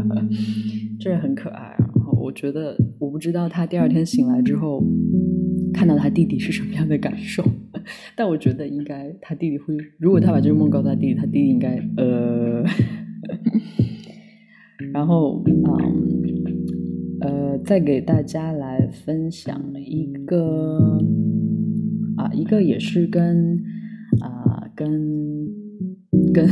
[0.99, 1.75] 这很可爱。
[1.79, 4.83] 然后我觉得，我不知道他第二天醒来之后
[5.73, 7.43] 看到他弟弟是什么样的感受，
[8.15, 12.63] 但我觉得应该他弟弟会，如果他把这个梦告诉他弟弟，他弟弟应该呃，
[14.93, 15.53] 然后嗯
[17.21, 20.99] 呃，再给大家来分享一个。
[22.17, 23.55] 啊，一个也是跟
[24.21, 25.47] 啊跟
[26.33, 26.49] 跟，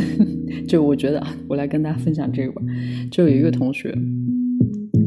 [0.68, 2.62] 就我觉得，我来跟大家分享这个吧。
[3.10, 3.92] 就有一个同学，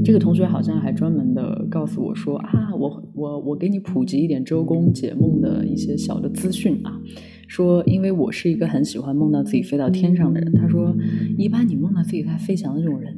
[0.05, 7.01] 这个同学好像还专门的告诉我说啊，我我我给你普及一点周公解梦的一些小的资讯啊。
[7.49, 10.97] 说因为我是一个很喜欢梦到自己飞到天上的人，他说
[11.37, 13.17] 一般你梦到自己在飞翔的这种人，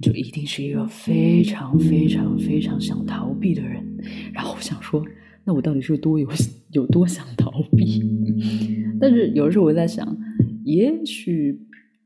[0.00, 3.84] 就一定是一个非常非常非常想逃避的人。
[4.32, 5.04] 然后我想说。
[5.46, 6.26] 那我到底是有多有
[6.72, 8.02] 有多想逃避？
[8.98, 10.16] 但是有的时候我在想，
[10.64, 11.60] 也许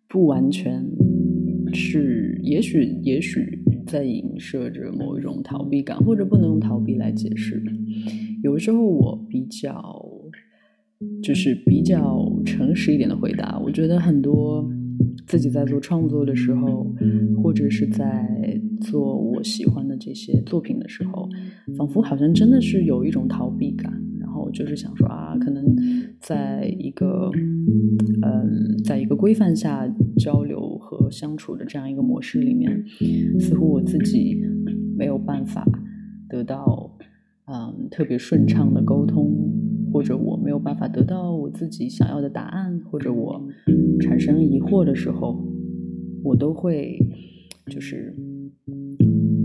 [0.09, 0.85] 不完全
[1.73, 7.63] 是，也许也许在影射着某一种逃避感，或者不能用逃避来解释。
[8.43, 10.05] 有的时候我比较
[11.23, 14.69] 就是比较诚实一点的回答，我觉得很多
[15.27, 16.93] 自己在做创作的时候，
[17.43, 21.29] 或者是在做我喜欢的这些作品的时候，
[21.77, 23.93] 仿佛好像真的是有一种逃避感。
[24.21, 25.65] 然后就是想说啊，可能
[26.21, 27.31] 在一个
[28.23, 32.85] 嗯，在一个规范下交流和相处的这样一个模式里面，
[33.41, 34.39] 似乎我自己
[34.97, 35.67] 没有办法
[36.29, 36.95] 得到
[37.47, 39.48] 嗯特别顺畅的沟通。
[39.93, 43.47] 或者我没有办法得到我自己想要的答案，或者我
[44.01, 45.45] 产生疑惑的时候，
[46.23, 46.99] 我都会
[47.67, 48.15] 就是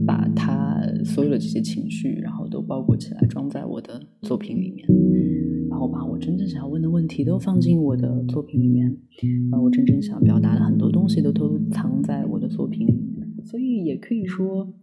[0.06, 4.88] 把他所有的这些情绪，然后都包裹起来装在我的作品里面，
[5.70, 8.98] 然后把我真正想要问的问题都放进我的作品里面，
[9.52, 13.28] 把我真正想表达的很多东西都都藏在我的作品里面。
[13.46, 14.74] 所以也可以说，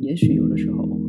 [0.00, 1.00] 也许有的时候，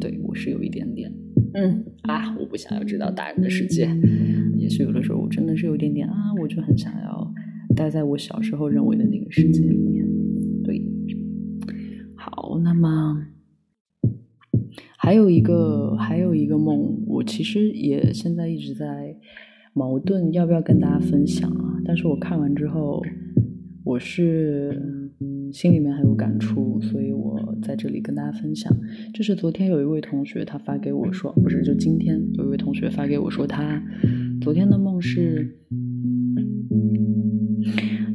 [0.00, 1.12] 对我是有一点点。
[1.54, 3.88] 嗯啊，我不想要知道大人的世界。
[4.56, 7.32] 也许有的时候我真的是有点点啊，我就很想要
[7.74, 10.06] 待在我小时候认为的那个世界里面。
[10.64, 10.82] 对，
[12.14, 13.26] 好，那么
[14.96, 19.16] 还有一个还有一个梦，我其实也现在一直在
[19.72, 21.80] 矛盾要不要跟大家分享啊。
[21.84, 23.02] 但是我看完之后，
[23.84, 24.97] 我是。
[25.52, 28.74] 心里面很有感触，所以我在这里跟大家分享。
[29.14, 33.82] 就是昨天有一位同学，他发给我说，不是，就今天有一位同学发给我说，他
[34.40, 35.56] 昨天的梦是，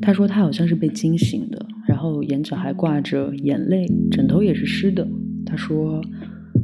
[0.02, 5.08] 他说他好像是被惊醒的，然后眼角还挂着眼泪，枕头也是湿的。
[5.46, 6.02] 他说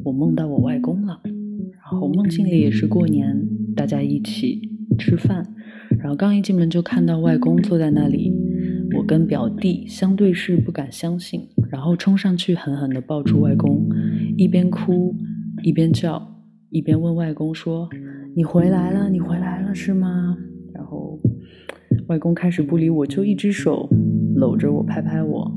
[0.03, 4.62] 我梦到我外公了，然后梦境里也是过年，大家一起
[4.97, 5.53] 吃饭，
[5.99, 8.38] 然后刚一进门就看到外公坐在那里。
[9.10, 11.41] 跟表弟相对视，不敢相信，
[11.72, 13.89] 然后冲上去狠狠地抱住外公，
[14.38, 15.15] 一边哭
[15.63, 17.89] 一边叫，一边问外公说
[18.38, 20.38] ：“你回来了，你回来了是吗？”
[20.72, 21.19] 然后
[22.08, 23.89] 外公开始不理我，就一只手
[24.36, 25.56] 搂着我，拍拍我，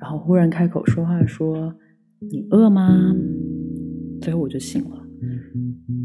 [0.00, 1.74] 然后忽然开口说话说
[2.32, 3.14] ：“你饿吗？”
[4.22, 5.06] 最后我就醒了。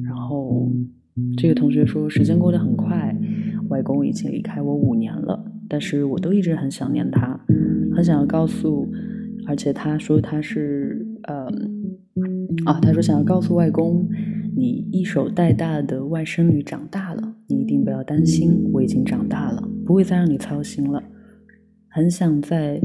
[0.03, 0.69] 然后
[1.37, 3.17] 这个同学说：“时间过得很快，
[3.69, 7.39] 外公已经离开我五年了。”但是我都一直很想念他，
[7.93, 8.87] 很想要告诉，
[9.45, 11.45] 而且他说他是，呃，
[12.65, 14.07] 啊，他说想要告诉外公，
[14.55, 21.03] 你一手带大的外甥女长大了，你一定不要担心，我已经长大了，不会再让你操心了。
[21.89, 22.81] 很想在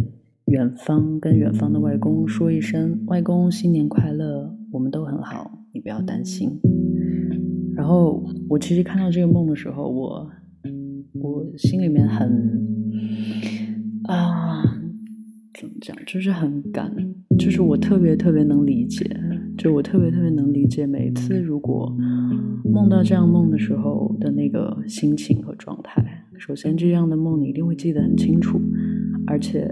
[0.46, 6.58] 远方跟远方的外公说一声，外公新年快乐，我们都很好，你不要担心。
[7.74, 10.30] 然后我其实看到这个梦的时候，我。
[11.14, 12.28] 我心里面很
[14.04, 14.62] 啊，
[15.58, 15.96] 怎么讲？
[16.06, 16.90] 就是很感，
[17.38, 19.04] 就是我特别特别能理解，
[19.56, 21.94] 就我特别特别能理解，每次如果
[22.64, 26.24] 梦到这样梦的时候的那个心情和状态。
[26.38, 28.60] 首先，这样的梦你一定会记得很清楚，
[29.26, 29.68] 而且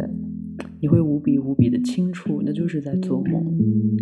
[0.81, 3.59] 你会无比无比的清楚，那就是在做梦，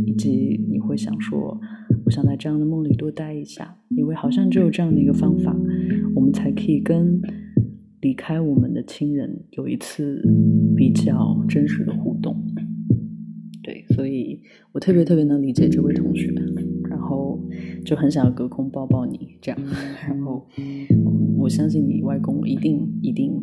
[0.06, 1.60] 以及你会想说。
[2.04, 5.54] 我想在这样的梦里多待一下，因为好像只有这样的一个方法，
[6.14, 7.20] 我们才可以跟
[8.00, 10.22] 离开我们的亲人有一次
[10.74, 12.34] 比较真实的互动。
[13.62, 14.40] 对，所以
[14.72, 16.32] 我特别特别能理解这位同学，
[16.88, 17.38] 然后
[17.84, 19.60] 就很想要隔空抱抱你，这样，
[20.08, 20.46] 然后
[21.36, 23.34] 我相信你外公一定一定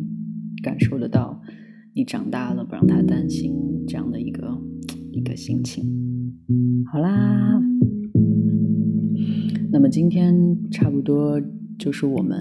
[0.60, 1.40] 感受得到
[1.96, 3.54] 你长大了不让他担心
[3.88, 4.46] 这样的一个
[5.12, 5.82] 一个心情。
[6.92, 7.58] 好啦。
[9.72, 10.34] 那么今天
[10.70, 11.40] 差不多
[11.78, 12.38] 就是我们，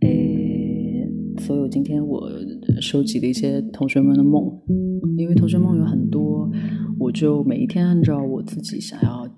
[0.00, 1.08] 诶，
[1.38, 2.28] 所有今天我
[2.80, 4.52] 收集的一些同学们的梦，
[5.16, 6.50] 因为同学梦有很多，
[6.98, 9.28] 我就每一天按照我自己想要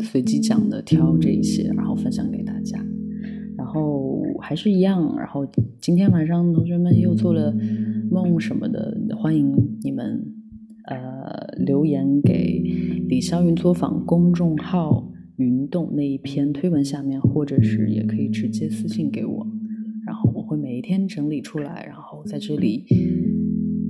[0.00, 2.82] 随机讲的挑这一些，然后分享给大家。
[3.54, 5.46] 然后还是一样，然后
[5.78, 7.54] 今天晚上同学们又做了
[8.12, 9.50] 梦什么的，欢迎
[9.82, 10.22] 你们
[10.84, 12.62] 呃留言给
[13.08, 15.08] 李霄云作坊公众号。
[15.38, 19.46] 云动那一篇推文下面，或者是也可以直接私信给我，
[20.06, 22.84] 然后我会每一天整理出来，然后在这里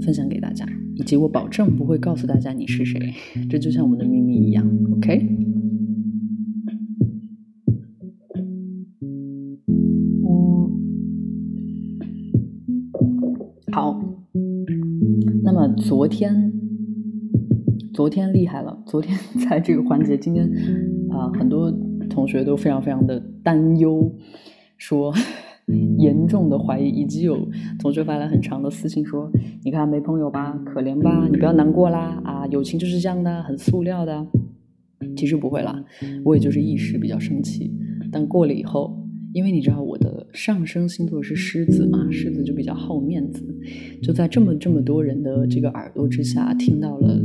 [0.00, 0.64] 分享给大家，
[0.94, 2.98] 以及我保证不会告诉大家你是谁，
[3.50, 4.66] 这就像我们的秘密一样
[4.96, 5.18] ，OK？
[13.74, 13.98] 好，
[15.42, 16.52] 那么昨天，
[17.94, 19.16] 昨天厉害了，昨天
[19.48, 20.46] 在这个环节，今天。
[21.10, 21.70] 啊，很多
[22.08, 24.14] 同学都非常非常的担忧，
[24.76, 25.12] 说
[25.98, 27.48] 严重的怀疑，以及有
[27.78, 29.30] 同学发来很长的私信说
[29.64, 34.26] ：“你看没朋友吧，可怜吧，你不要难过啦，啊，友情就是这样的，很塑料的。”
[35.16, 35.84] 其实不会啦，
[36.24, 37.70] 我也就是一时比较生气，
[38.10, 39.01] 但过了以后，
[39.32, 43.42] 因为你知道我的上升星座是狮子嘛，狮子就比较好面子，
[44.02, 47.20] 就在这么这么多人的这个耳朵之下，听到了，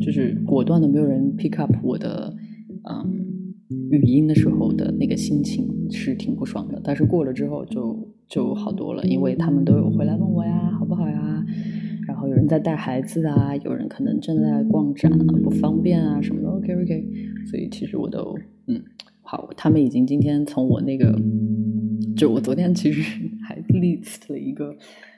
[0.00, 2.34] 就是果断的没有人 pick up 我的
[2.88, 3.24] 嗯
[3.90, 6.80] 语音的时候的那个心情是挺不爽的。
[6.84, 11.44] 但是过了之后就就好多了，因为他们都有回来问我呀，好不好呀？
[12.06, 16.48] 然后有人在带孩子啊，有人可能正在逛展啊，不方便啊什么的。
[16.48, 17.08] OK OK，
[17.46, 18.80] 所以其实我都嗯。
[19.56, 21.18] 他们已经今天从我那个，
[22.16, 23.02] 就我昨天其实
[23.46, 24.74] 还 list 了一个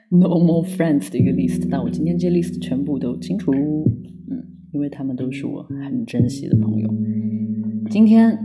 [0.09, 3.51] normal friends 的一个 list，但我今天这 list 全部都清除，
[4.29, 6.93] 嗯，因为他们都是我很珍惜的朋友。
[7.89, 8.37] 今天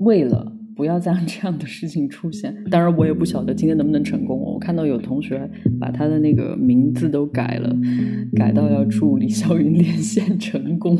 [0.00, 4.38] 为了不要再让这样的事情出现，当然我也不晓得今天能不能成功。
[4.38, 7.74] 我看到有同学把他的那个名字都改了，
[8.34, 10.96] 改到要祝李霄云连线成功。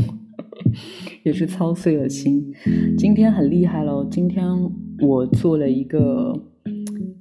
[1.24, 2.53] 也是操碎了心，
[2.96, 4.07] 今天很厉害喽！
[4.11, 4.44] 今天
[5.01, 6.32] 我做了一个，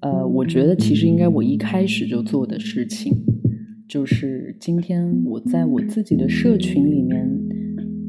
[0.02, 3.14] 呃，我觉得其实应该我一开始就做的事情，
[3.88, 7.30] 就是今天我在我自己的社群里面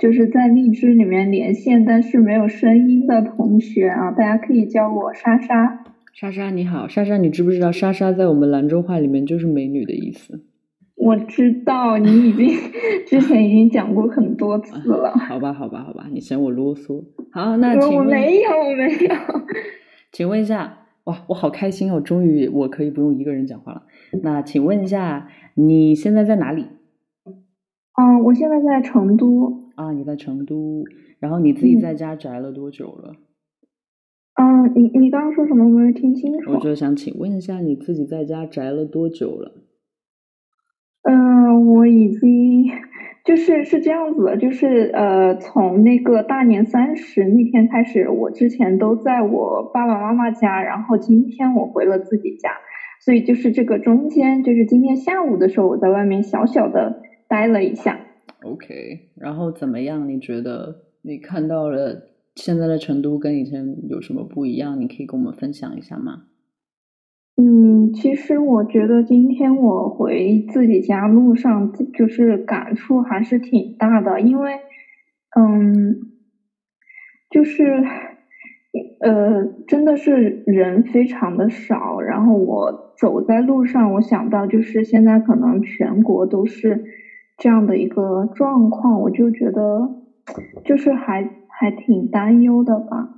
[0.00, 5.84] 就是在荔枝里面连线，但是没有声音的同学啊，大家可以叫我莎莎。
[6.12, 10.42] 莎莎你好，莎莎你知不知道莎莎在我们兰州话里面就是美女的意思？
[10.96, 12.48] 我知道，你已经
[13.06, 15.12] 之前已经讲过很多次了。
[15.12, 17.04] 好吧，好吧，好吧，你嫌我啰嗦。
[17.30, 19.14] 好，那请问我没有，我没有。
[20.10, 20.78] 请问一下。
[21.10, 22.00] 哇，我好开心哦！
[22.00, 23.82] 终于我可以不用一个人讲话了。
[24.22, 26.66] 那请问一下，你现在在哪里？
[28.00, 29.70] 嗯，我现在在成都。
[29.74, 30.84] 啊，你在成都，
[31.18, 33.16] 然后你自己在家宅了多久了？
[34.34, 35.64] 嗯，你你刚刚说什么？
[35.64, 36.52] 我没有听清楚。
[36.52, 39.52] 我就想请问一下，你自己在家宅了多久了？
[41.02, 42.70] 嗯，我已经。
[43.24, 52.50] 就是是这样子的，就是呃，从那个大年三十那天开始，我之前都在我爸爸妈妈家，然后今天我回了自己家，
[53.00, 58.00] 所以就是这个中间，就是今天下午的时候，我在外面小小的待了一下。
[58.42, 60.08] OK，然后怎么样？
[60.08, 64.80] 你觉得你看到了现在的成都跟以前有什么不一样？
[64.80, 66.22] 你可以跟我们分享一下吗？
[67.84, 74.60] 嗯，其实我觉得今天我回自己家路上，就是感触还是挺大的，因为，
[75.38, 75.96] 嗯，
[77.30, 77.82] 就是，
[78.98, 82.00] 呃，真的是人非常的少。
[82.00, 86.82] 然后我走在路上，我想到就是现在可能全国都是
[87.36, 89.90] 这样的一个状况，我就觉得
[90.64, 93.10] 就是还还挺担忧的吧。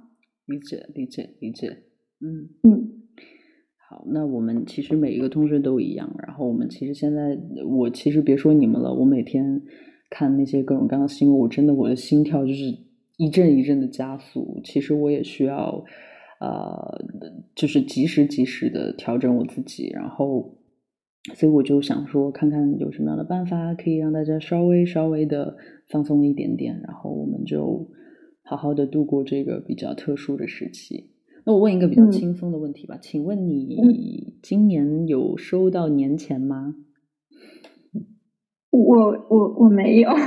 [0.47, 1.79] 理解，理解，理解。
[2.21, 3.02] 嗯嗯。
[3.93, 6.11] 好，那我们其实每一个同学都一样。
[6.27, 7.39] 然后我们其实现在，
[7.69, 9.61] 我其实别说你们了，我每天
[10.09, 12.65] 看那些各种各样的新闻，我真的我的心跳就是
[13.19, 14.59] 一阵一阵的加速。
[14.65, 15.85] 其实我也需要，
[16.41, 17.05] 呃，
[17.55, 19.91] 就是及时及时的调整我自己。
[19.91, 20.57] 然后，
[21.35, 25.55] 所以我就想说，看看有什么样的办法可以让大家稍微稍微的
[25.91, 27.87] 放松一点点，然后我们就
[28.43, 31.12] 好好的度过这个比较特殊的时期。
[31.45, 36.75] 那我问一个比较轻松的问题吧，请问你今年有收到年钱吗？
[38.71, 40.11] 我我我没有。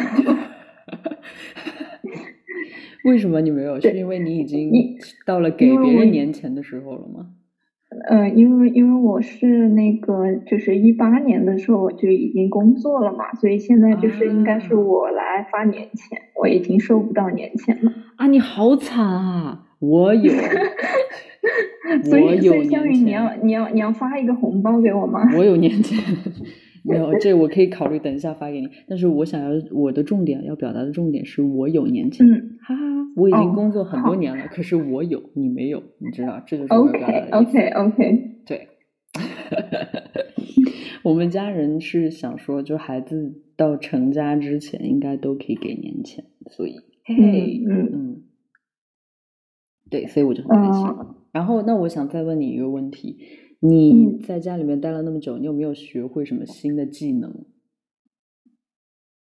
[3.06, 3.80] 为什么你没有？
[3.80, 4.72] 是因为你已经
[5.26, 7.28] 到了给别人年钱的时候了吗？
[8.10, 17.94] 嗯，因为因为我是那个就是一八年的时候就已经工作了嘛，所以现在就是应该是我来发年钱，我已经收不到年钱了。
[18.18, 19.62] 啊，你好惨啊！
[19.90, 20.32] 我有，
[22.04, 25.22] 所以所我有年你要，你要你要发一个红包给我吗？
[25.38, 25.98] 我有年前，
[26.84, 28.68] 没有这我可以考虑等一下发给你。
[28.88, 32.82] 但是我想要我的重点要表达的重点是我有年前，嗯哈哈，
[33.16, 37.38] 我已经哦工作很多年了，可是我有，你没有，你知道，这就是我表达的。
[37.38, 38.68] OK OK，对，
[41.04, 46.76] 我们家人是想说，就孩子到成家之前，应该都可以给年钱，所以
[47.06, 48.24] 嘿嘿，嗯嗯嗯，
[49.90, 50.86] 对，所以我就很开心。
[50.88, 53.18] 呃然后，那我想再问你一个问题：
[53.60, 57.30] 你嗯在家里面待了那么久，你有没有学会什么新的技能？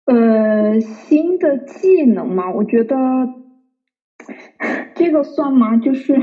[0.07, 2.97] 呃，新的技能嘛，我觉得
[4.95, 5.77] 这个算吗？
[5.77, 6.15] 就是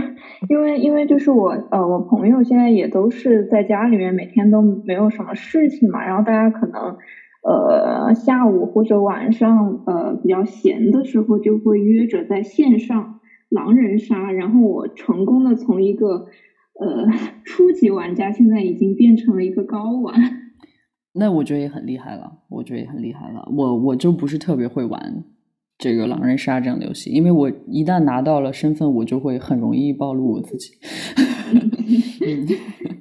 [0.50, 6.98] 因为因为就是我呃，我朋友现在也都是在家里面，每天都没有什么事情嘛，然后大家可能
[7.44, 13.20] 呃下午或者晚上呃比较闲的时候，就会约着在线上
[13.56, 16.28] 狼人杀，然后我成功的从一个
[16.80, 17.08] 呃
[17.44, 20.14] 初级玩家，现在已经变成了一个高玩。
[21.14, 23.48] 那我觉得也很厉害了，我觉得也很厉害了。
[23.56, 25.24] 我我就不是特别会玩
[25.78, 30.72] 这个狼人杀这样的游戏，因为我一旦拿到了身份，我就会很容易暴露我自己。
[32.26, 32.48] 嗯，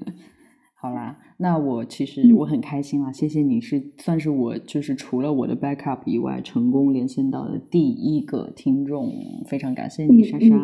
[0.81, 9.13] 好啦，那我其实嗯我很开心啦，谢谢你是算是我就是除了我的 backup 以外，成功连线到的第一个听众，
[9.47, 10.57] 非常感谢嗯你，莎莎。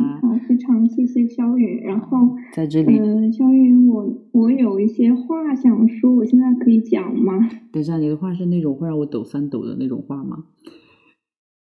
[0.48, 1.82] 非常谢谢肖宇。
[1.84, 7.34] 然后，在这里，呃，肖宇，我我有一些话想说，我现在可以讲吗？
[7.70, 10.44] 等一下，你的话是那种会让我抖三抖的那种话吗？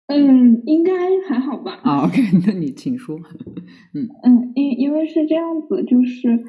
[0.06, 0.92] 嗯，应该
[1.28, 1.78] 还好吧。
[1.82, 3.18] 啊，OK， 那你请说。
[3.92, 6.42] 嗯嗯，因因为是这样子，就是，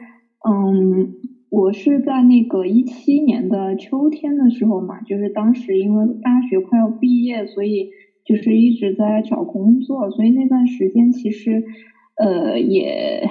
[0.49, 1.13] 嗯，
[1.51, 7.89] 我是在那个一七年的秋天的时候嘛，就是当时因为大学快要毕业，所以
[8.23, 11.61] 就是一直在找工作，所以那段时间其实，
[12.15, 13.27] 呃，也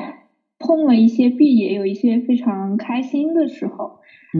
[0.58, 3.92] 碰了一些壁，也有一些非常开心的时候。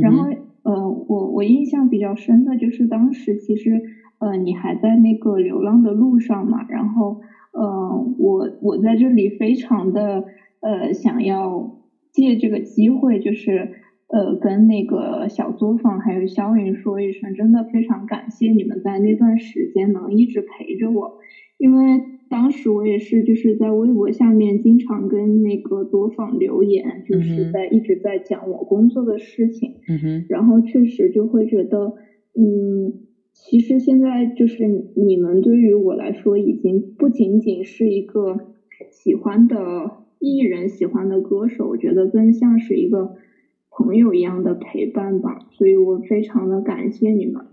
[0.03, 0.27] 然后
[0.63, 3.81] 呃，我我印象比较深的就是当时其实，
[4.19, 7.17] 呃，你还在那个流浪的路上嘛，然后，
[7.53, 10.23] 呃，我我在这里非常的
[10.61, 11.80] 呃想要
[12.13, 13.69] 借这个机会，就是
[14.09, 21.13] 呃跟那个小作坊还有肖云说一声，真的非常感谢你们在那段时间能一直陪着我，
[21.59, 29.73] 因为当时我也是就是在微博下面经常跟那个作坊留言，就嗯是在一直在讲我工作的事情。
[29.89, 31.93] 嗯哼，然后确实就会觉得，
[32.39, 32.95] 嗯，
[33.33, 38.37] 其实现在就是你们对于我来说，已经不仅仅是一个
[38.89, 39.57] 喜欢的
[40.21, 43.17] 艺人、喜欢的歌手，我觉得更像是一个
[43.71, 45.49] 朋友一样的陪伴吧。
[45.51, 47.45] 所以我非常的感谢你们。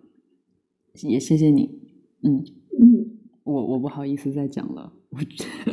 [1.03, 1.79] 也谢谢你。
[2.21, 2.43] 嗯，
[2.79, 5.19] 嗯我我不好意思再讲了，我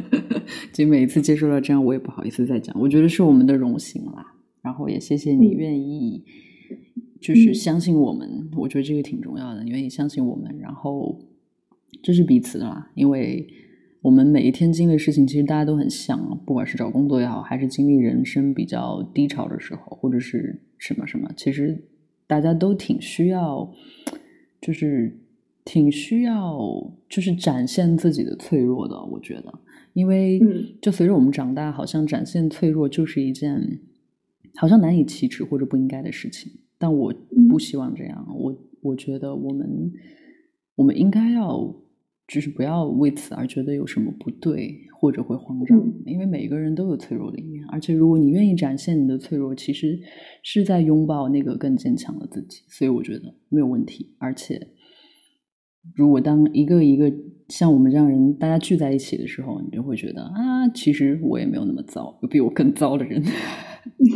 [0.72, 2.74] 其实每一次接触到这样，我也不好意思再讲。
[2.80, 6.22] 我觉得是我们的荣幸啦，然后也谢谢你嗯愿意
[7.20, 9.64] 就是嗯相信我们，我觉得这个挺重要的。
[9.64, 11.18] 你愿意相信我们，然后
[12.02, 13.48] 这是彼此的啦，因为
[14.04, 21.82] 我们每一天经历的事情，其实大家都很像，不管是找工作也好，还是经历人生比较低潮的时候，或者是什么什么，其实
[22.26, 23.72] 大家都挺需要，
[24.60, 25.18] 就是
[25.64, 26.54] 挺需要，
[27.08, 29.02] 就是展现自己的脆弱的。
[29.06, 29.58] 我觉得，
[29.94, 33.80] 因为嗯就随着我们长大，好像展现脆弱就是一件
[34.56, 36.52] 好像难以启齿或者不应该的事情。
[36.76, 37.14] 但我
[37.48, 39.90] 不希望这样，我我觉得我们
[40.74, 41.74] 我们应该要。
[42.26, 50.00] 就是不要为此而觉得有什么不对，或者会慌张，嗯因为每个人都有脆弱的一面，而且如果你愿意展现你的脆弱，其实
[50.42, 54.14] 是在拥抱那个更坚强的自己，所以我觉得没有问题。
[54.18, 54.68] 而且，
[55.94, 57.12] 如果当一个一个
[57.48, 63.22] 像我们这样人大家聚在一起的时候，你就会觉得啊，其实我也没有那么糟，有比我更糟的人，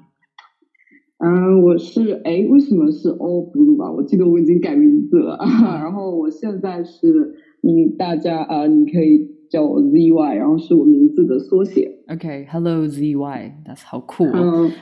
[1.18, 3.92] 嗯， 我是哎，为什么是 All Blue 啊？
[3.92, 5.40] 我记得我已经改名字了。
[5.82, 11.95] 然后我现在是，你大家啊，你可以叫我 ZY，然后是我名字的缩写。
[12.08, 14.26] OK，Hello ZY，That's 好酷。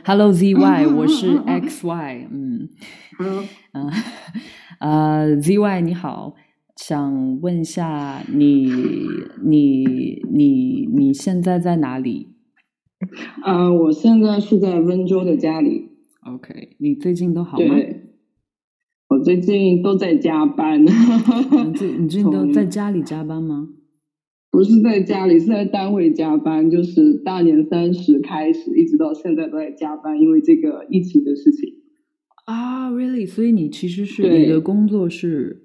[0.03, 2.27] Hello ZY，我是 XY。
[2.29, 2.67] 嗯。
[3.73, 3.89] 嗯。
[4.79, 6.35] 呃，ZY 你好，
[6.75, 8.69] 想问一下你，
[9.45, 12.33] 你，你，你现在在哪里？
[13.45, 15.91] 嗯，我现在是在温州的家里。
[16.25, 17.75] OK，你最近都好吗？
[19.07, 20.85] 我最近都在加班。
[21.73, 23.69] 最你最近都在家里加班吗？
[24.53, 26.69] 不是在家里，是在单位加班。
[26.69, 31.73] 就是大年三十开始，一直到现在都在加班，因为这个疫情的事情。
[32.45, 33.27] 啊，Really？
[33.27, 35.63] 所以你其实是你的工作是？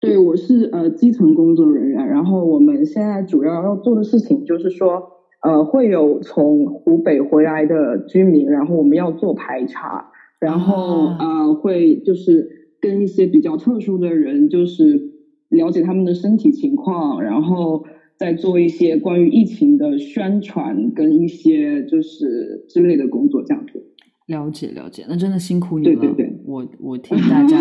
[0.00, 2.06] 对，我是呃基层工作人员。
[2.06, 5.10] 然后我们现在主要要做的事情就是说。
[5.44, 10.10] 呃，会有从湖北回来的居民，然后我们要做排查，
[10.40, 12.48] 然后呃，会就是
[12.80, 15.10] 跟一些比较特殊的人，就是
[15.50, 17.84] 了解他们的身体情况，然后
[18.18, 23.90] 再做一些关于疫情的宣传跟一些就是之类的工作，这样子。
[24.26, 26.00] 了解了解，那真的辛苦你了。
[26.00, 27.60] 对对对，我我替大家，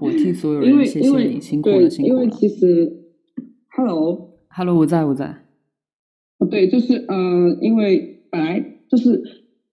[0.00, 2.22] 我替所有人 谢谢你辛苦了辛苦了。
[2.22, 2.90] 因为其实
[3.76, 5.44] ，Hello，Hello，我在我在。
[6.50, 9.22] 对，就是呃，因为本来就是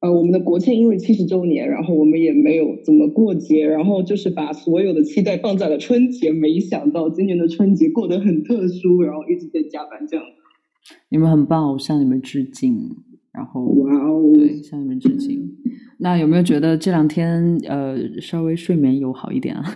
[0.05, 10.23] 呃，我们的国庆因为七十周年，然后我们也没有怎么过节，然后就是把所有的期待放在了春节，没想到今年的春节过得很特殊，然后一直在加班这样。
[11.09, 12.75] 你们很棒，我向你们致敬。
[13.33, 15.41] 然后，哇哦，对，向你们致敬。
[15.97, 19.75] 那有没有觉得这两天呃，稍微睡眠有好一点啊？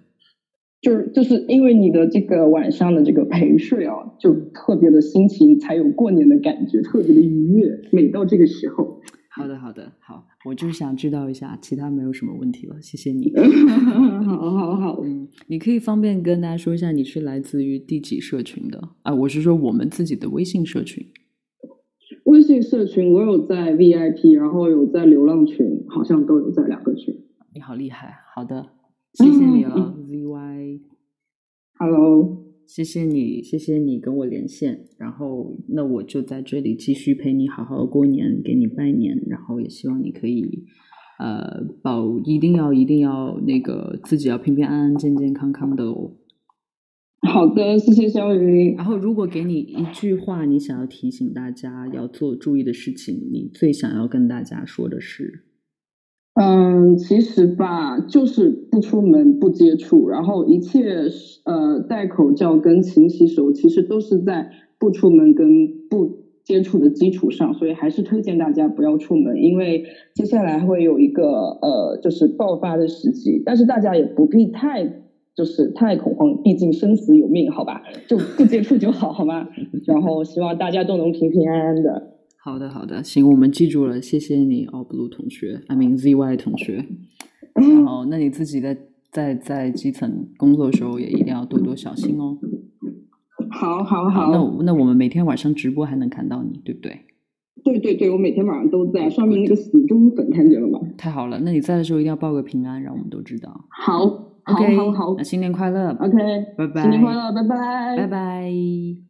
[0.82, 7.80] 就是就是因为你的这个晚上的这个陪睡啊，就特别的心情才有过年的感觉，特别的愉悦。
[7.90, 9.00] 每到这个时候，
[9.36, 13.30] 好的好的好，我就是想知道一下，其他没有什么问题了，谢谢你。
[14.24, 19.14] 好好好，嗯，你可以方便跟大家说一下你是来自于第几社群的啊？
[19.14, 21.06] 我是说我们自己的微信社群。
[22.24, 27.14] 微信社群我有在 VIP，然后有在流浪群，好像都有在两个群。
[27.54, 28.70] 你好厉害，好的。
[29.12, 29.94] 谢谢你了，
[31.78, 40.64] ZY，Hello，谢谢你，谢谢你跟我连线，然后那我就在这里继续陪你好好过年，给你拜年，然后也希望你可以
[41.18, 46.16] 呃保，一定要一定要那个自己要平平安安、健健康康的哦。
[47.22, 48.74] 好的，谢谢肖云。
[48.74, 55.45] 然后如果给你一句话，你想要提醒大家要做注意的事情，你最想要跟大家说的是？
[56.38, 61.04] 嗯，其实吧，就是不出门、不接触，然后一切
[61.44, 69.84] 呃戴口罩跟勤洗手，其实都是在不出门跟不接触的基础上，所以还是推荐大家不要出门，因为
[70.14, 71.24] 接下来会有一个
[71.62, 74.86] 呃就是爆发的时机，但是大家也不必太
[75.34, 79.48] 就是太恐慌，毕竟生死有命，好吧，就不接触就好，好吗？
[79.86, 82.15] 然后希望大家都能平平安安的。
[82.46, 86.86] 好的，好的，行，我们记住了，谢谢你，All Blue 同学，I mean ZY 同学。
[87.54, 88.78] 然后，那你自己在
[89.10, 92.38] 在在基层工作的时候，也一定要多多小心哦。
[93.50, 94.30] 好，好，好。
[94.30, 97.00] 那那我们每天晚上直播还能看到你，对不对？
[97.64, 100.78] 对对对，我每天晚上都在，上面那个死忠粉看见了吗？
[100.96, 103.66] 太好了，那你在的时候一定要报个平安，让我们都知道。
[103.70, 104.04] 好
[104.44, 106.16] ，OK，好好，那新年快乐，OK，
[106.56, 109.05] 拜拜，新年快乐，拜拜，拜拜。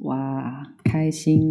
[0.00, 1.42] 哇，开心！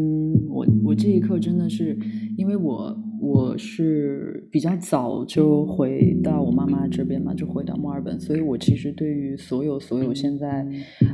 [0.50, 1.98] 我我这一刻真的是，
[2.36, 10.68] 因为我我是比较早就回到我妈妈这边嘛，就回到墨尔本，所以我其实对于所有所有现在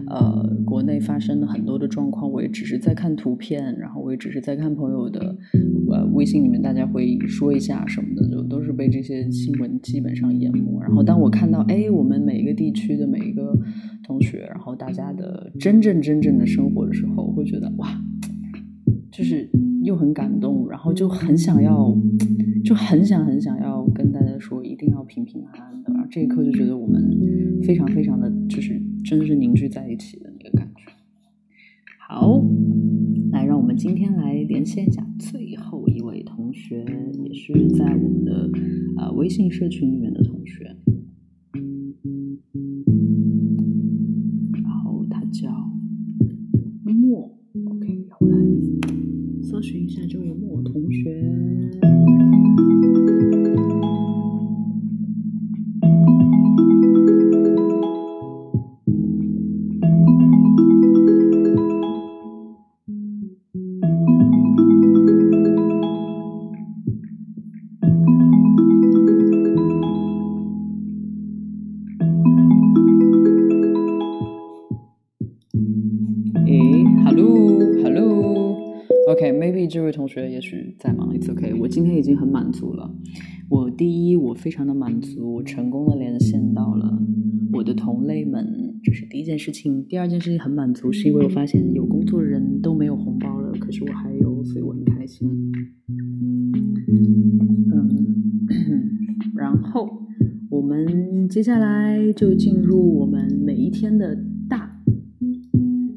[0.07, 5.35] 呃国内发生的很多的状况，我也只是在看图片，然后我也只是在看朋友的
[5.91, 10.79] 呃微信里面大家会说一下什么的，就都是被这些新闻基本上淹没。
[10.81, 13.57] 然后当我看到哎，我们每一个地区的每一个
[14.03, 17.15] 同学，然后大家的真正真正的生活的时候。
[17.25, 17.87] 我会觉得哇，
[19.11, 19.49] 就是
[19.85, 21.95] 又很感动，然后就很想要，
[22.63, 25.93] 就很想很想要跟大家说，一定要平平安安的。
[25.93, 26.99] 然后这一刻就觉得我们
[27.63, 30.91] 非常非常的就是真的是凝聚在一起的那个感觉。
[32.07, 32.43] 好，
[33.31, 36.83] 来让我们今天来连线一下最后一位同学，
[37.23, 38.49] 也是在我们的
[38.97, 40.75] 呃微信社群里面的同学。
[82.55, 82.89] 足了。
[83.49, 86.99] 我第一，我非常的满足，我成功的连线到了
[87.53, 89.85] 我的同类们，这是第一件事情。
[89.85, 95.29] 第二件事情很满足，是因为我发现有工作的人都没有红包了，可是我还有，所以我很开心。
[97.71, 97.93] 嗯，
[99.35, 99.87] 然后
[100.49, 104.17] 我们接下来就进入我们每一天的
[104.49, 104.81] 大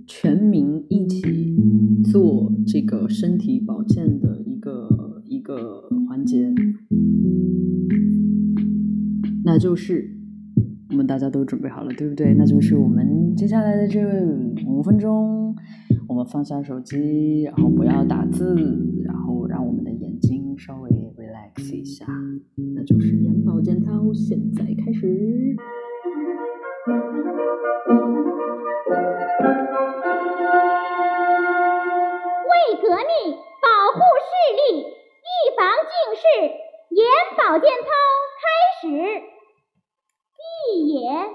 [0.06, 1.22] 全民一起
[2.10, 5.88] 做这个身体保健的一个一个
[6.18, 6.52] 环节，
[9.44, 10.10] 那就是
[10.90, 12.34] 我们大家都准备好了，对不对？
[12.34, 14.00] 那就是我们接下来的这
[14.66, 15.54] 五分钟，
[16.08, 18.56] 我们放下手机，然后不要打字，
[19.04, 22.04] 然后让我们的眼睛稍微 relax 一下，
[22.74, 25.06] 那就是眼保健操，现在开始。
[32.48, 34.87] 为革命保护视力，
[35.58, 36.24] 防近视，
[36.90, 37.02] 眼
[37.36, 37.86] 保健操
[38.38, 38.46] 开
[38.80, 38.86] 始。
[40.36, 41.34] 闭眼。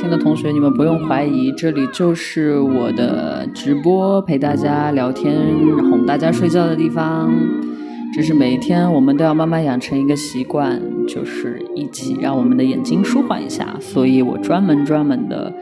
[0.00, 5.36] 听的同学，你们不用怀疑，这里就是我的直播，陪大家聊天、
[5.90, 7.30] 哄大家睡觉的地方。
[8.14, 13.76] 只是每一天我们都要慢慢养成一个习惯，就是一起让我们的眼睛舒缓一下。
[13.78, 15.52] 所以我专门专门的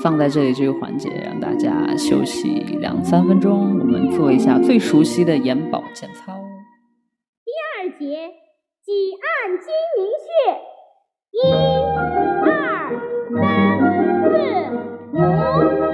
[0.00, 6.32] 放在这里这个环节，让大家休息两三分钟，我们做一下最熟悉的眼保健操。
[7.44, 8.30] 第二节
[8.84, 9.66] 挤按睛
[9.98, 10.30] 明穴，
[11.32, 11.42] 一、
[12.46, 12.69] 二、
[13.32, 13.38] 三
[15.12, 15.20] 四
[15.84, 15.89] 五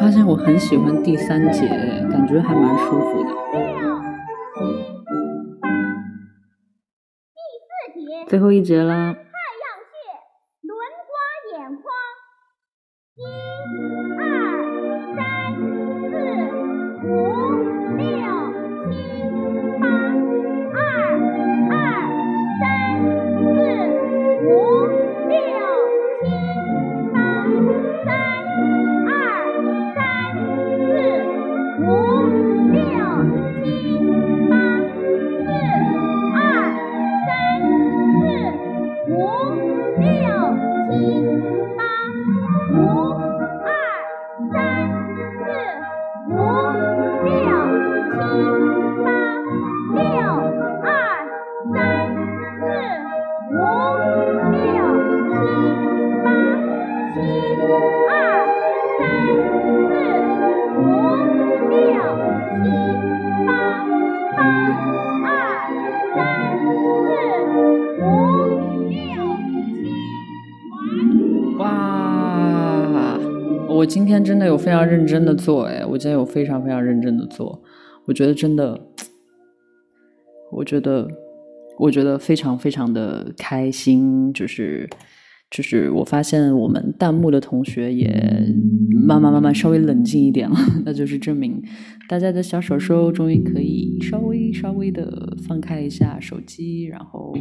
[0.00, 1.68] 发现我很喜欢第三节，
[2.10, 3.28] 感觉还蛮舒服的。
[7.34, 9.14] 第四节最后一节了，
[75.00, 77.58] 认真的做，哎，我今天有非常非常认真的做，
[78.04, 78.78] 我觉得真的，
[80.52, 81.08] 我觉得，
[81.78, 84.86] 我觉得非常非常的开心，就是
[85.50, 88.08] 就是我发现我们弹幕的同学也
[89.04, 91.60] 慢慢慢慢稍微冷静一点了， 那就是证明
[92.08, 97.34] 大家的小手手终于可以稍微稍微的放开一下手机，然后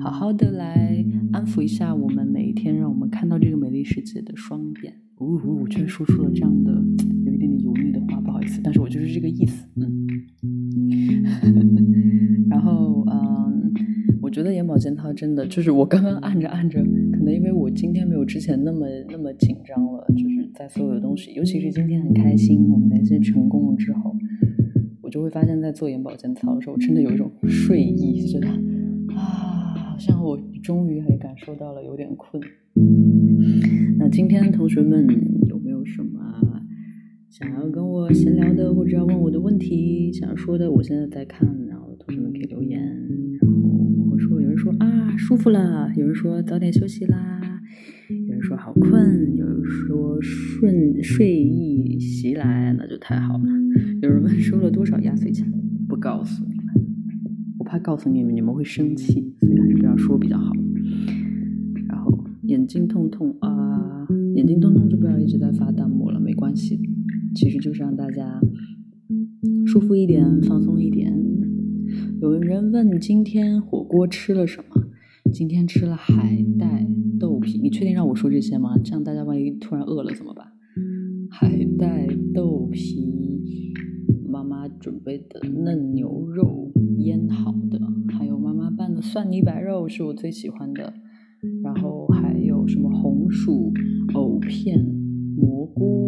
[0.00, 4.94] 好好的来安抚一下我们每一天让我们看到这个美丽世界的双眼。
[5.18, 6.70] 呜、呜，我居然说出了这样的
[7.26, 10.06] 有一点点油腻的话，不好意思，但是我就是这个意思，嗯。
[12.48, 13.72] 然后，嗯，
[14.28, 24.14] 我觉得眼保健操真的就是我刚刚按着按着，可能因为我今天没有之前那么那么紧张了，就是在所有的东西，尤其是今天很开心，我们的一些成功了之后，
[25.00, 28.48] 我就会发现，在做眼保健操的时候，真的有一种睡意，就觉得
[29.16, 32.42] 啊，好像我终于还感受到了有点困。
[33.98, 35.06] 那今天同学们
[35.48, 36.20] 有没有什么
[37.30, 40.70] 想要跟我闲聊的，或者要问我的问题，想要说的？
[40.70, 41.48] 我现在在看，
[45.18, 47.60] 舒服了，有人说早点休息啦，
[48.08, 53.44] 有人说好困，有人说顺睡意袭来，那就太好了。
[54.00, 55.44] 有人问收了多少压岁钱，
[55.88, 56.64] 不告诉你们，
[57.58, 60.52] 我怕告诉你们你们会生气，所以还是不要说比较好。
[61.88, 64.06] 然后眼睛痛痛啊，
[64.36, 66.80] 眼睛痛痛就不要一直在发弹幕了，没关系，
[67.34, 68.40] 其实就是让大家
[69.66, 71.12] 舒服一点，放松一点。
[72.20, 74.77] 有人问今天火锅吃了什么？
[75.32, 76.86] 今天吃了海带
[77.18, 77.58] 豆皮。
[77.58, 78.76] 你确定让我说这些吗？
[78.82, 80.46] 这样大家万一突然饿了怎么办？
[81.30, 83.42] 海带豆皮，
[84.26, 87.78] 妈妈准备的嫩牛肉腌好的，
[88.16, 90.94] 还有妈妈拌的蒜泥白肉是我最喜欢的。
[91.62, 93.72] 然后还有什么红薯、
[94.14, 94.84] 藕片、
[95.36, 96.06] 蘑菇，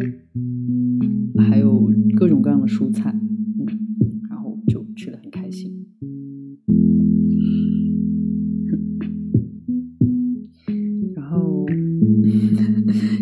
[1.38, 3.14] 还有各种各样的蔬菜，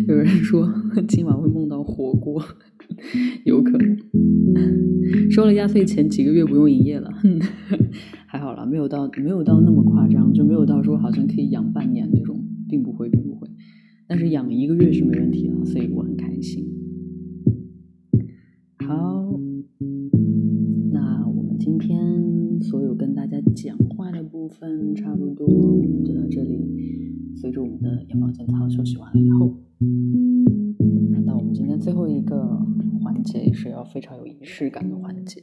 [0.09, 0.67] 有人说
[1.07, 2.41] 今晚会梦到火锅，
[3.45, 3.95] 有可能。
[5.29, 7.11] 收了压岁钱，几个月不用营业了，
[8.25, 13.47] 还好啦，没有到没有到那么夸张，就没有到说好像可以养半年那种，并不会，并不会。
[14.07, 16.65] 但是养一个月是没问题了，所以我很开心。
[18.79, 19.39] 好，
[20.91, 26.57] 那我们今天所有跟大家讲话的部分差不多，我们就到这里。
[27.35, 32.37] 随着我们的眼保健操休息完了以后，那我们今天最后一个
[33.01, 35.41] 环节，也是要非常有仪式感的环节，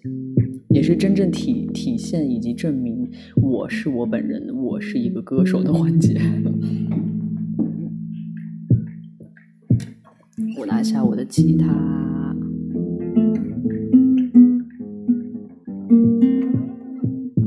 [0.68, 6.20] 也是真正体体现以及证明我是我本人，我是一个歌手的环节。
[10.58, 12.36] 我拿下我的吉他。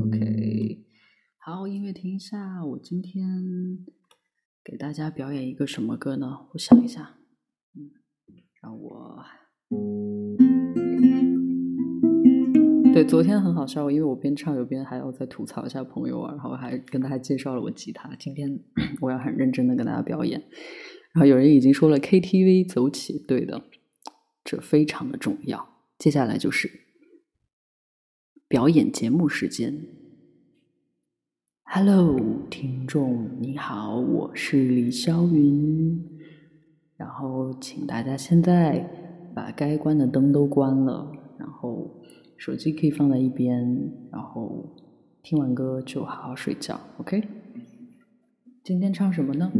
[0.02, 0.80] OK，
[1.38, 2.66] 好，音乐停一下。
[2.66, 3.78] 我今天
[4.64, 6.48] 给大家表演一个什么歌呢？
[6.54, 7.18] 我想一下，
[7.76, 7.90] 嗯，
[8.62, 9.24] 让我。
[12.94, 18.14] 对，昨天很好笑，因为我边唱有边还要再吐槽一下朋友啊，然后还跟大家介绍了我吉他。
[18.16, 18.60] 今天
[19.00, 20.40] 我要很认真的跟大家表演。
[21.14, 23.64] 然后有人已经说了 KTV 走起，对的，
[24.44, 25.68] 这非常的重要。
[25.98, 26.70] 接下来就是
[28.48, 29.99] 表演节目时间。
[31.72, 36.04] Hello，听众你好，我是李霄云。
[36.98, 38.90] 然后请大家现在
[39.36, 41.88] 把该关的灯都关了，然后
[42.38, 44.66] 手机可以放在一边，然后
[45.22, 46.80] 听完歌就好好睡觉。
[46.98, 47.24] OK，
[48.64, 49.52] 今天唱什么呢？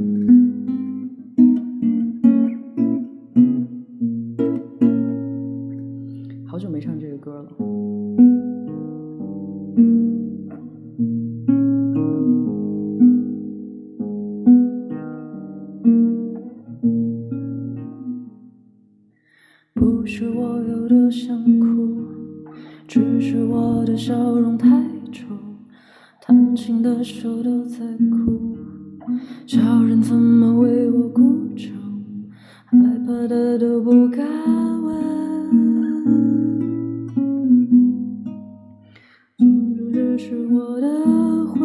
[27.22, 28.58] 手都在哭，
[29.46, 31.68] 叫人怎么为我鼓掌，
[32.68, 34.26] 害怕的都不敢
[34.82, 34.96] 问。
[39.38, 40.88] 总之这是我的
[41.48, 41.60] 魂，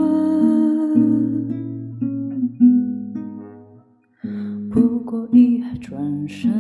[4.68, 6.50] 不过一转身。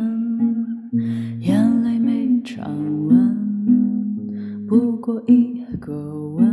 [1.40, 2.64] 眼泪没站
[3.08, 3.34] 稳，
[4.68, 5.92] 不过一个
[6.36, 6.46] 吻，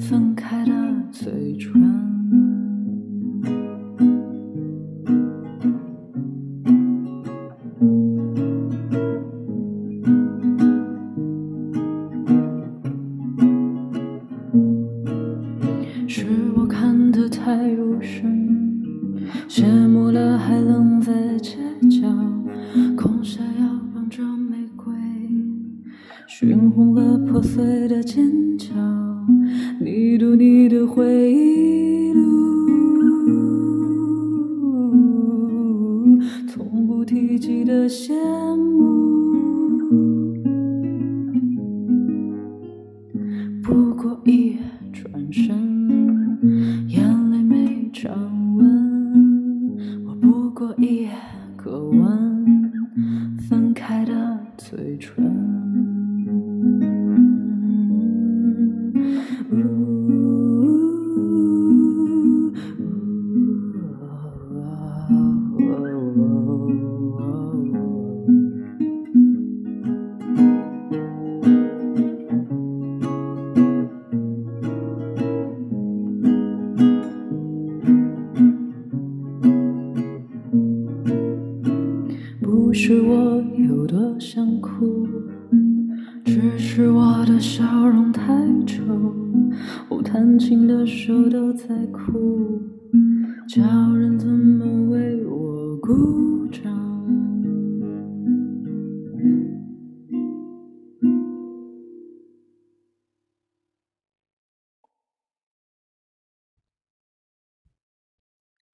[0.00, 0.45] 分开
[1.18, 2.05] 嘴唇。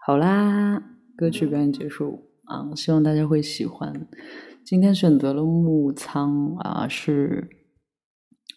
[0.05, 0.83] 好啦，
[1.17, 2.25] 歌曲表演结束。
[2.47, 4.09] 啊，希望大家会喜欢。
[4.65, 7.49] 今天选择了《木仓》啊，是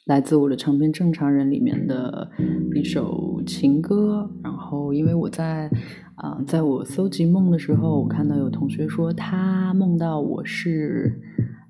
[0.07, 2.31] 来自我的唱片《正常人》里面的
[2.73, 4.27] 一首情歌。
[4.43, 5.69] 然后，因为我在
[6.15, 11.21] 啊，在我搜集梦的时候，我看到有同学说他梦到我是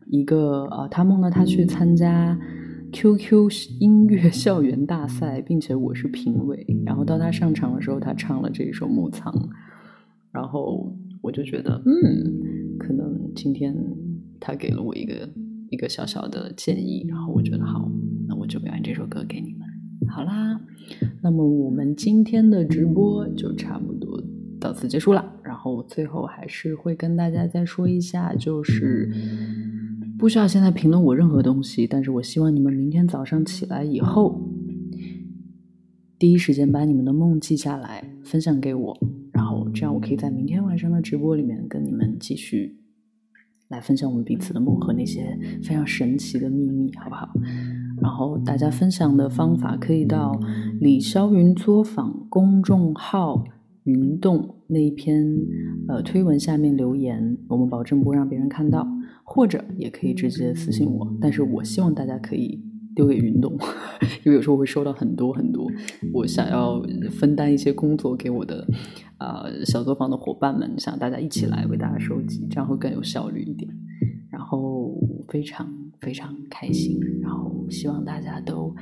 [0.10, 2.40] 一个啊，他梦到他去参加
[2.94, 3.50] QQ
[3.82, 6.66] 音乐校园大赛，并且我是评委。
[6.86, 9.34] 然后到他上场的时候，他唱了这一首《木仓》，
[10.36, 10.94] 然后。
[11.26, 13.76] 我就觉得，嗯，可能今天
[14.40, 15.28] 他给了我一个
[15.72, 17.92] 一个小小的建议，然后我觉得好，
[18.28, 19.62] 那我就表演这首歌给你们。
[20.08, 20.62] 好啦，
[21.24, 24.24] 那么我们今天的直播就差不多
[24.60, 25.34] 到此结束了。
[25.44, 29.12] 然后最后还是会跟大家再说一下，就是
[30.20, 34.48] 不需要现在评论我任何东西，但是我希望你们明天早上起来以后，
[36.20, 39.00] 第一时间把你们的梦记下来，分享给我。
[39.46, 42.80] 然后这样，我可以在明天晚上的直播里面跟你们继续
[43.68, 47.30] 来分享我们彼此的梦和那些非常神奇的秘密，好不好？
[48.02, 50.36] 然后大家分享的方法可以到
[50.82, 53.44] 李霄云作坊公众号
[53.86, 55.24] “云动”那一篇
[55.88, 58.88] 呃推文下面留言，我们保证不让别人看到，
[59.24, 61.16] 或者也可以直接私信我。
[61.22, 62.65] 但是我希望大家可以。
[62.96, 63.52] 丢给云动，
[64.24, 65.70] 因为有时候我会收到很多很多，
[66.14, 66.82] 我想要
[67.12, 68.66] 分担一些工作给我的
[69.18, 73.70] 啊、呃、小作坊的伙伴们，想大家一起来为大家收集，这样会更有效率一点。
[74.32, 74.94] 然后
[75.30, 75.68] 非常
[76.02, 78.74] 非常开心，然后希望大家都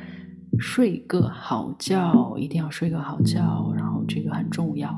[0.59, 4.95] 睡个好觉，一定要睡个好觉，然后这个很重要。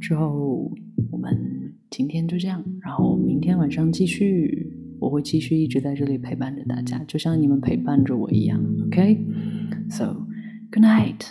[0.00, 0.70] 之后
[1.10, 4.72] 我们今天就这样，然后明天晚上继续。
[5.00, 8.62] 我会继续一直在这里陪伴着大家，就像你们陪伴着我一样。
[8.86, 10.26] OK，so
[10.70, 11.26] good night,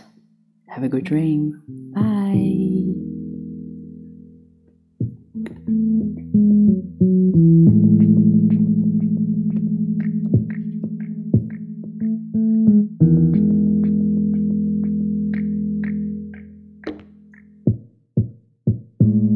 [0.68, 1.53] have a good dream,
[1.93, 2.38] bye.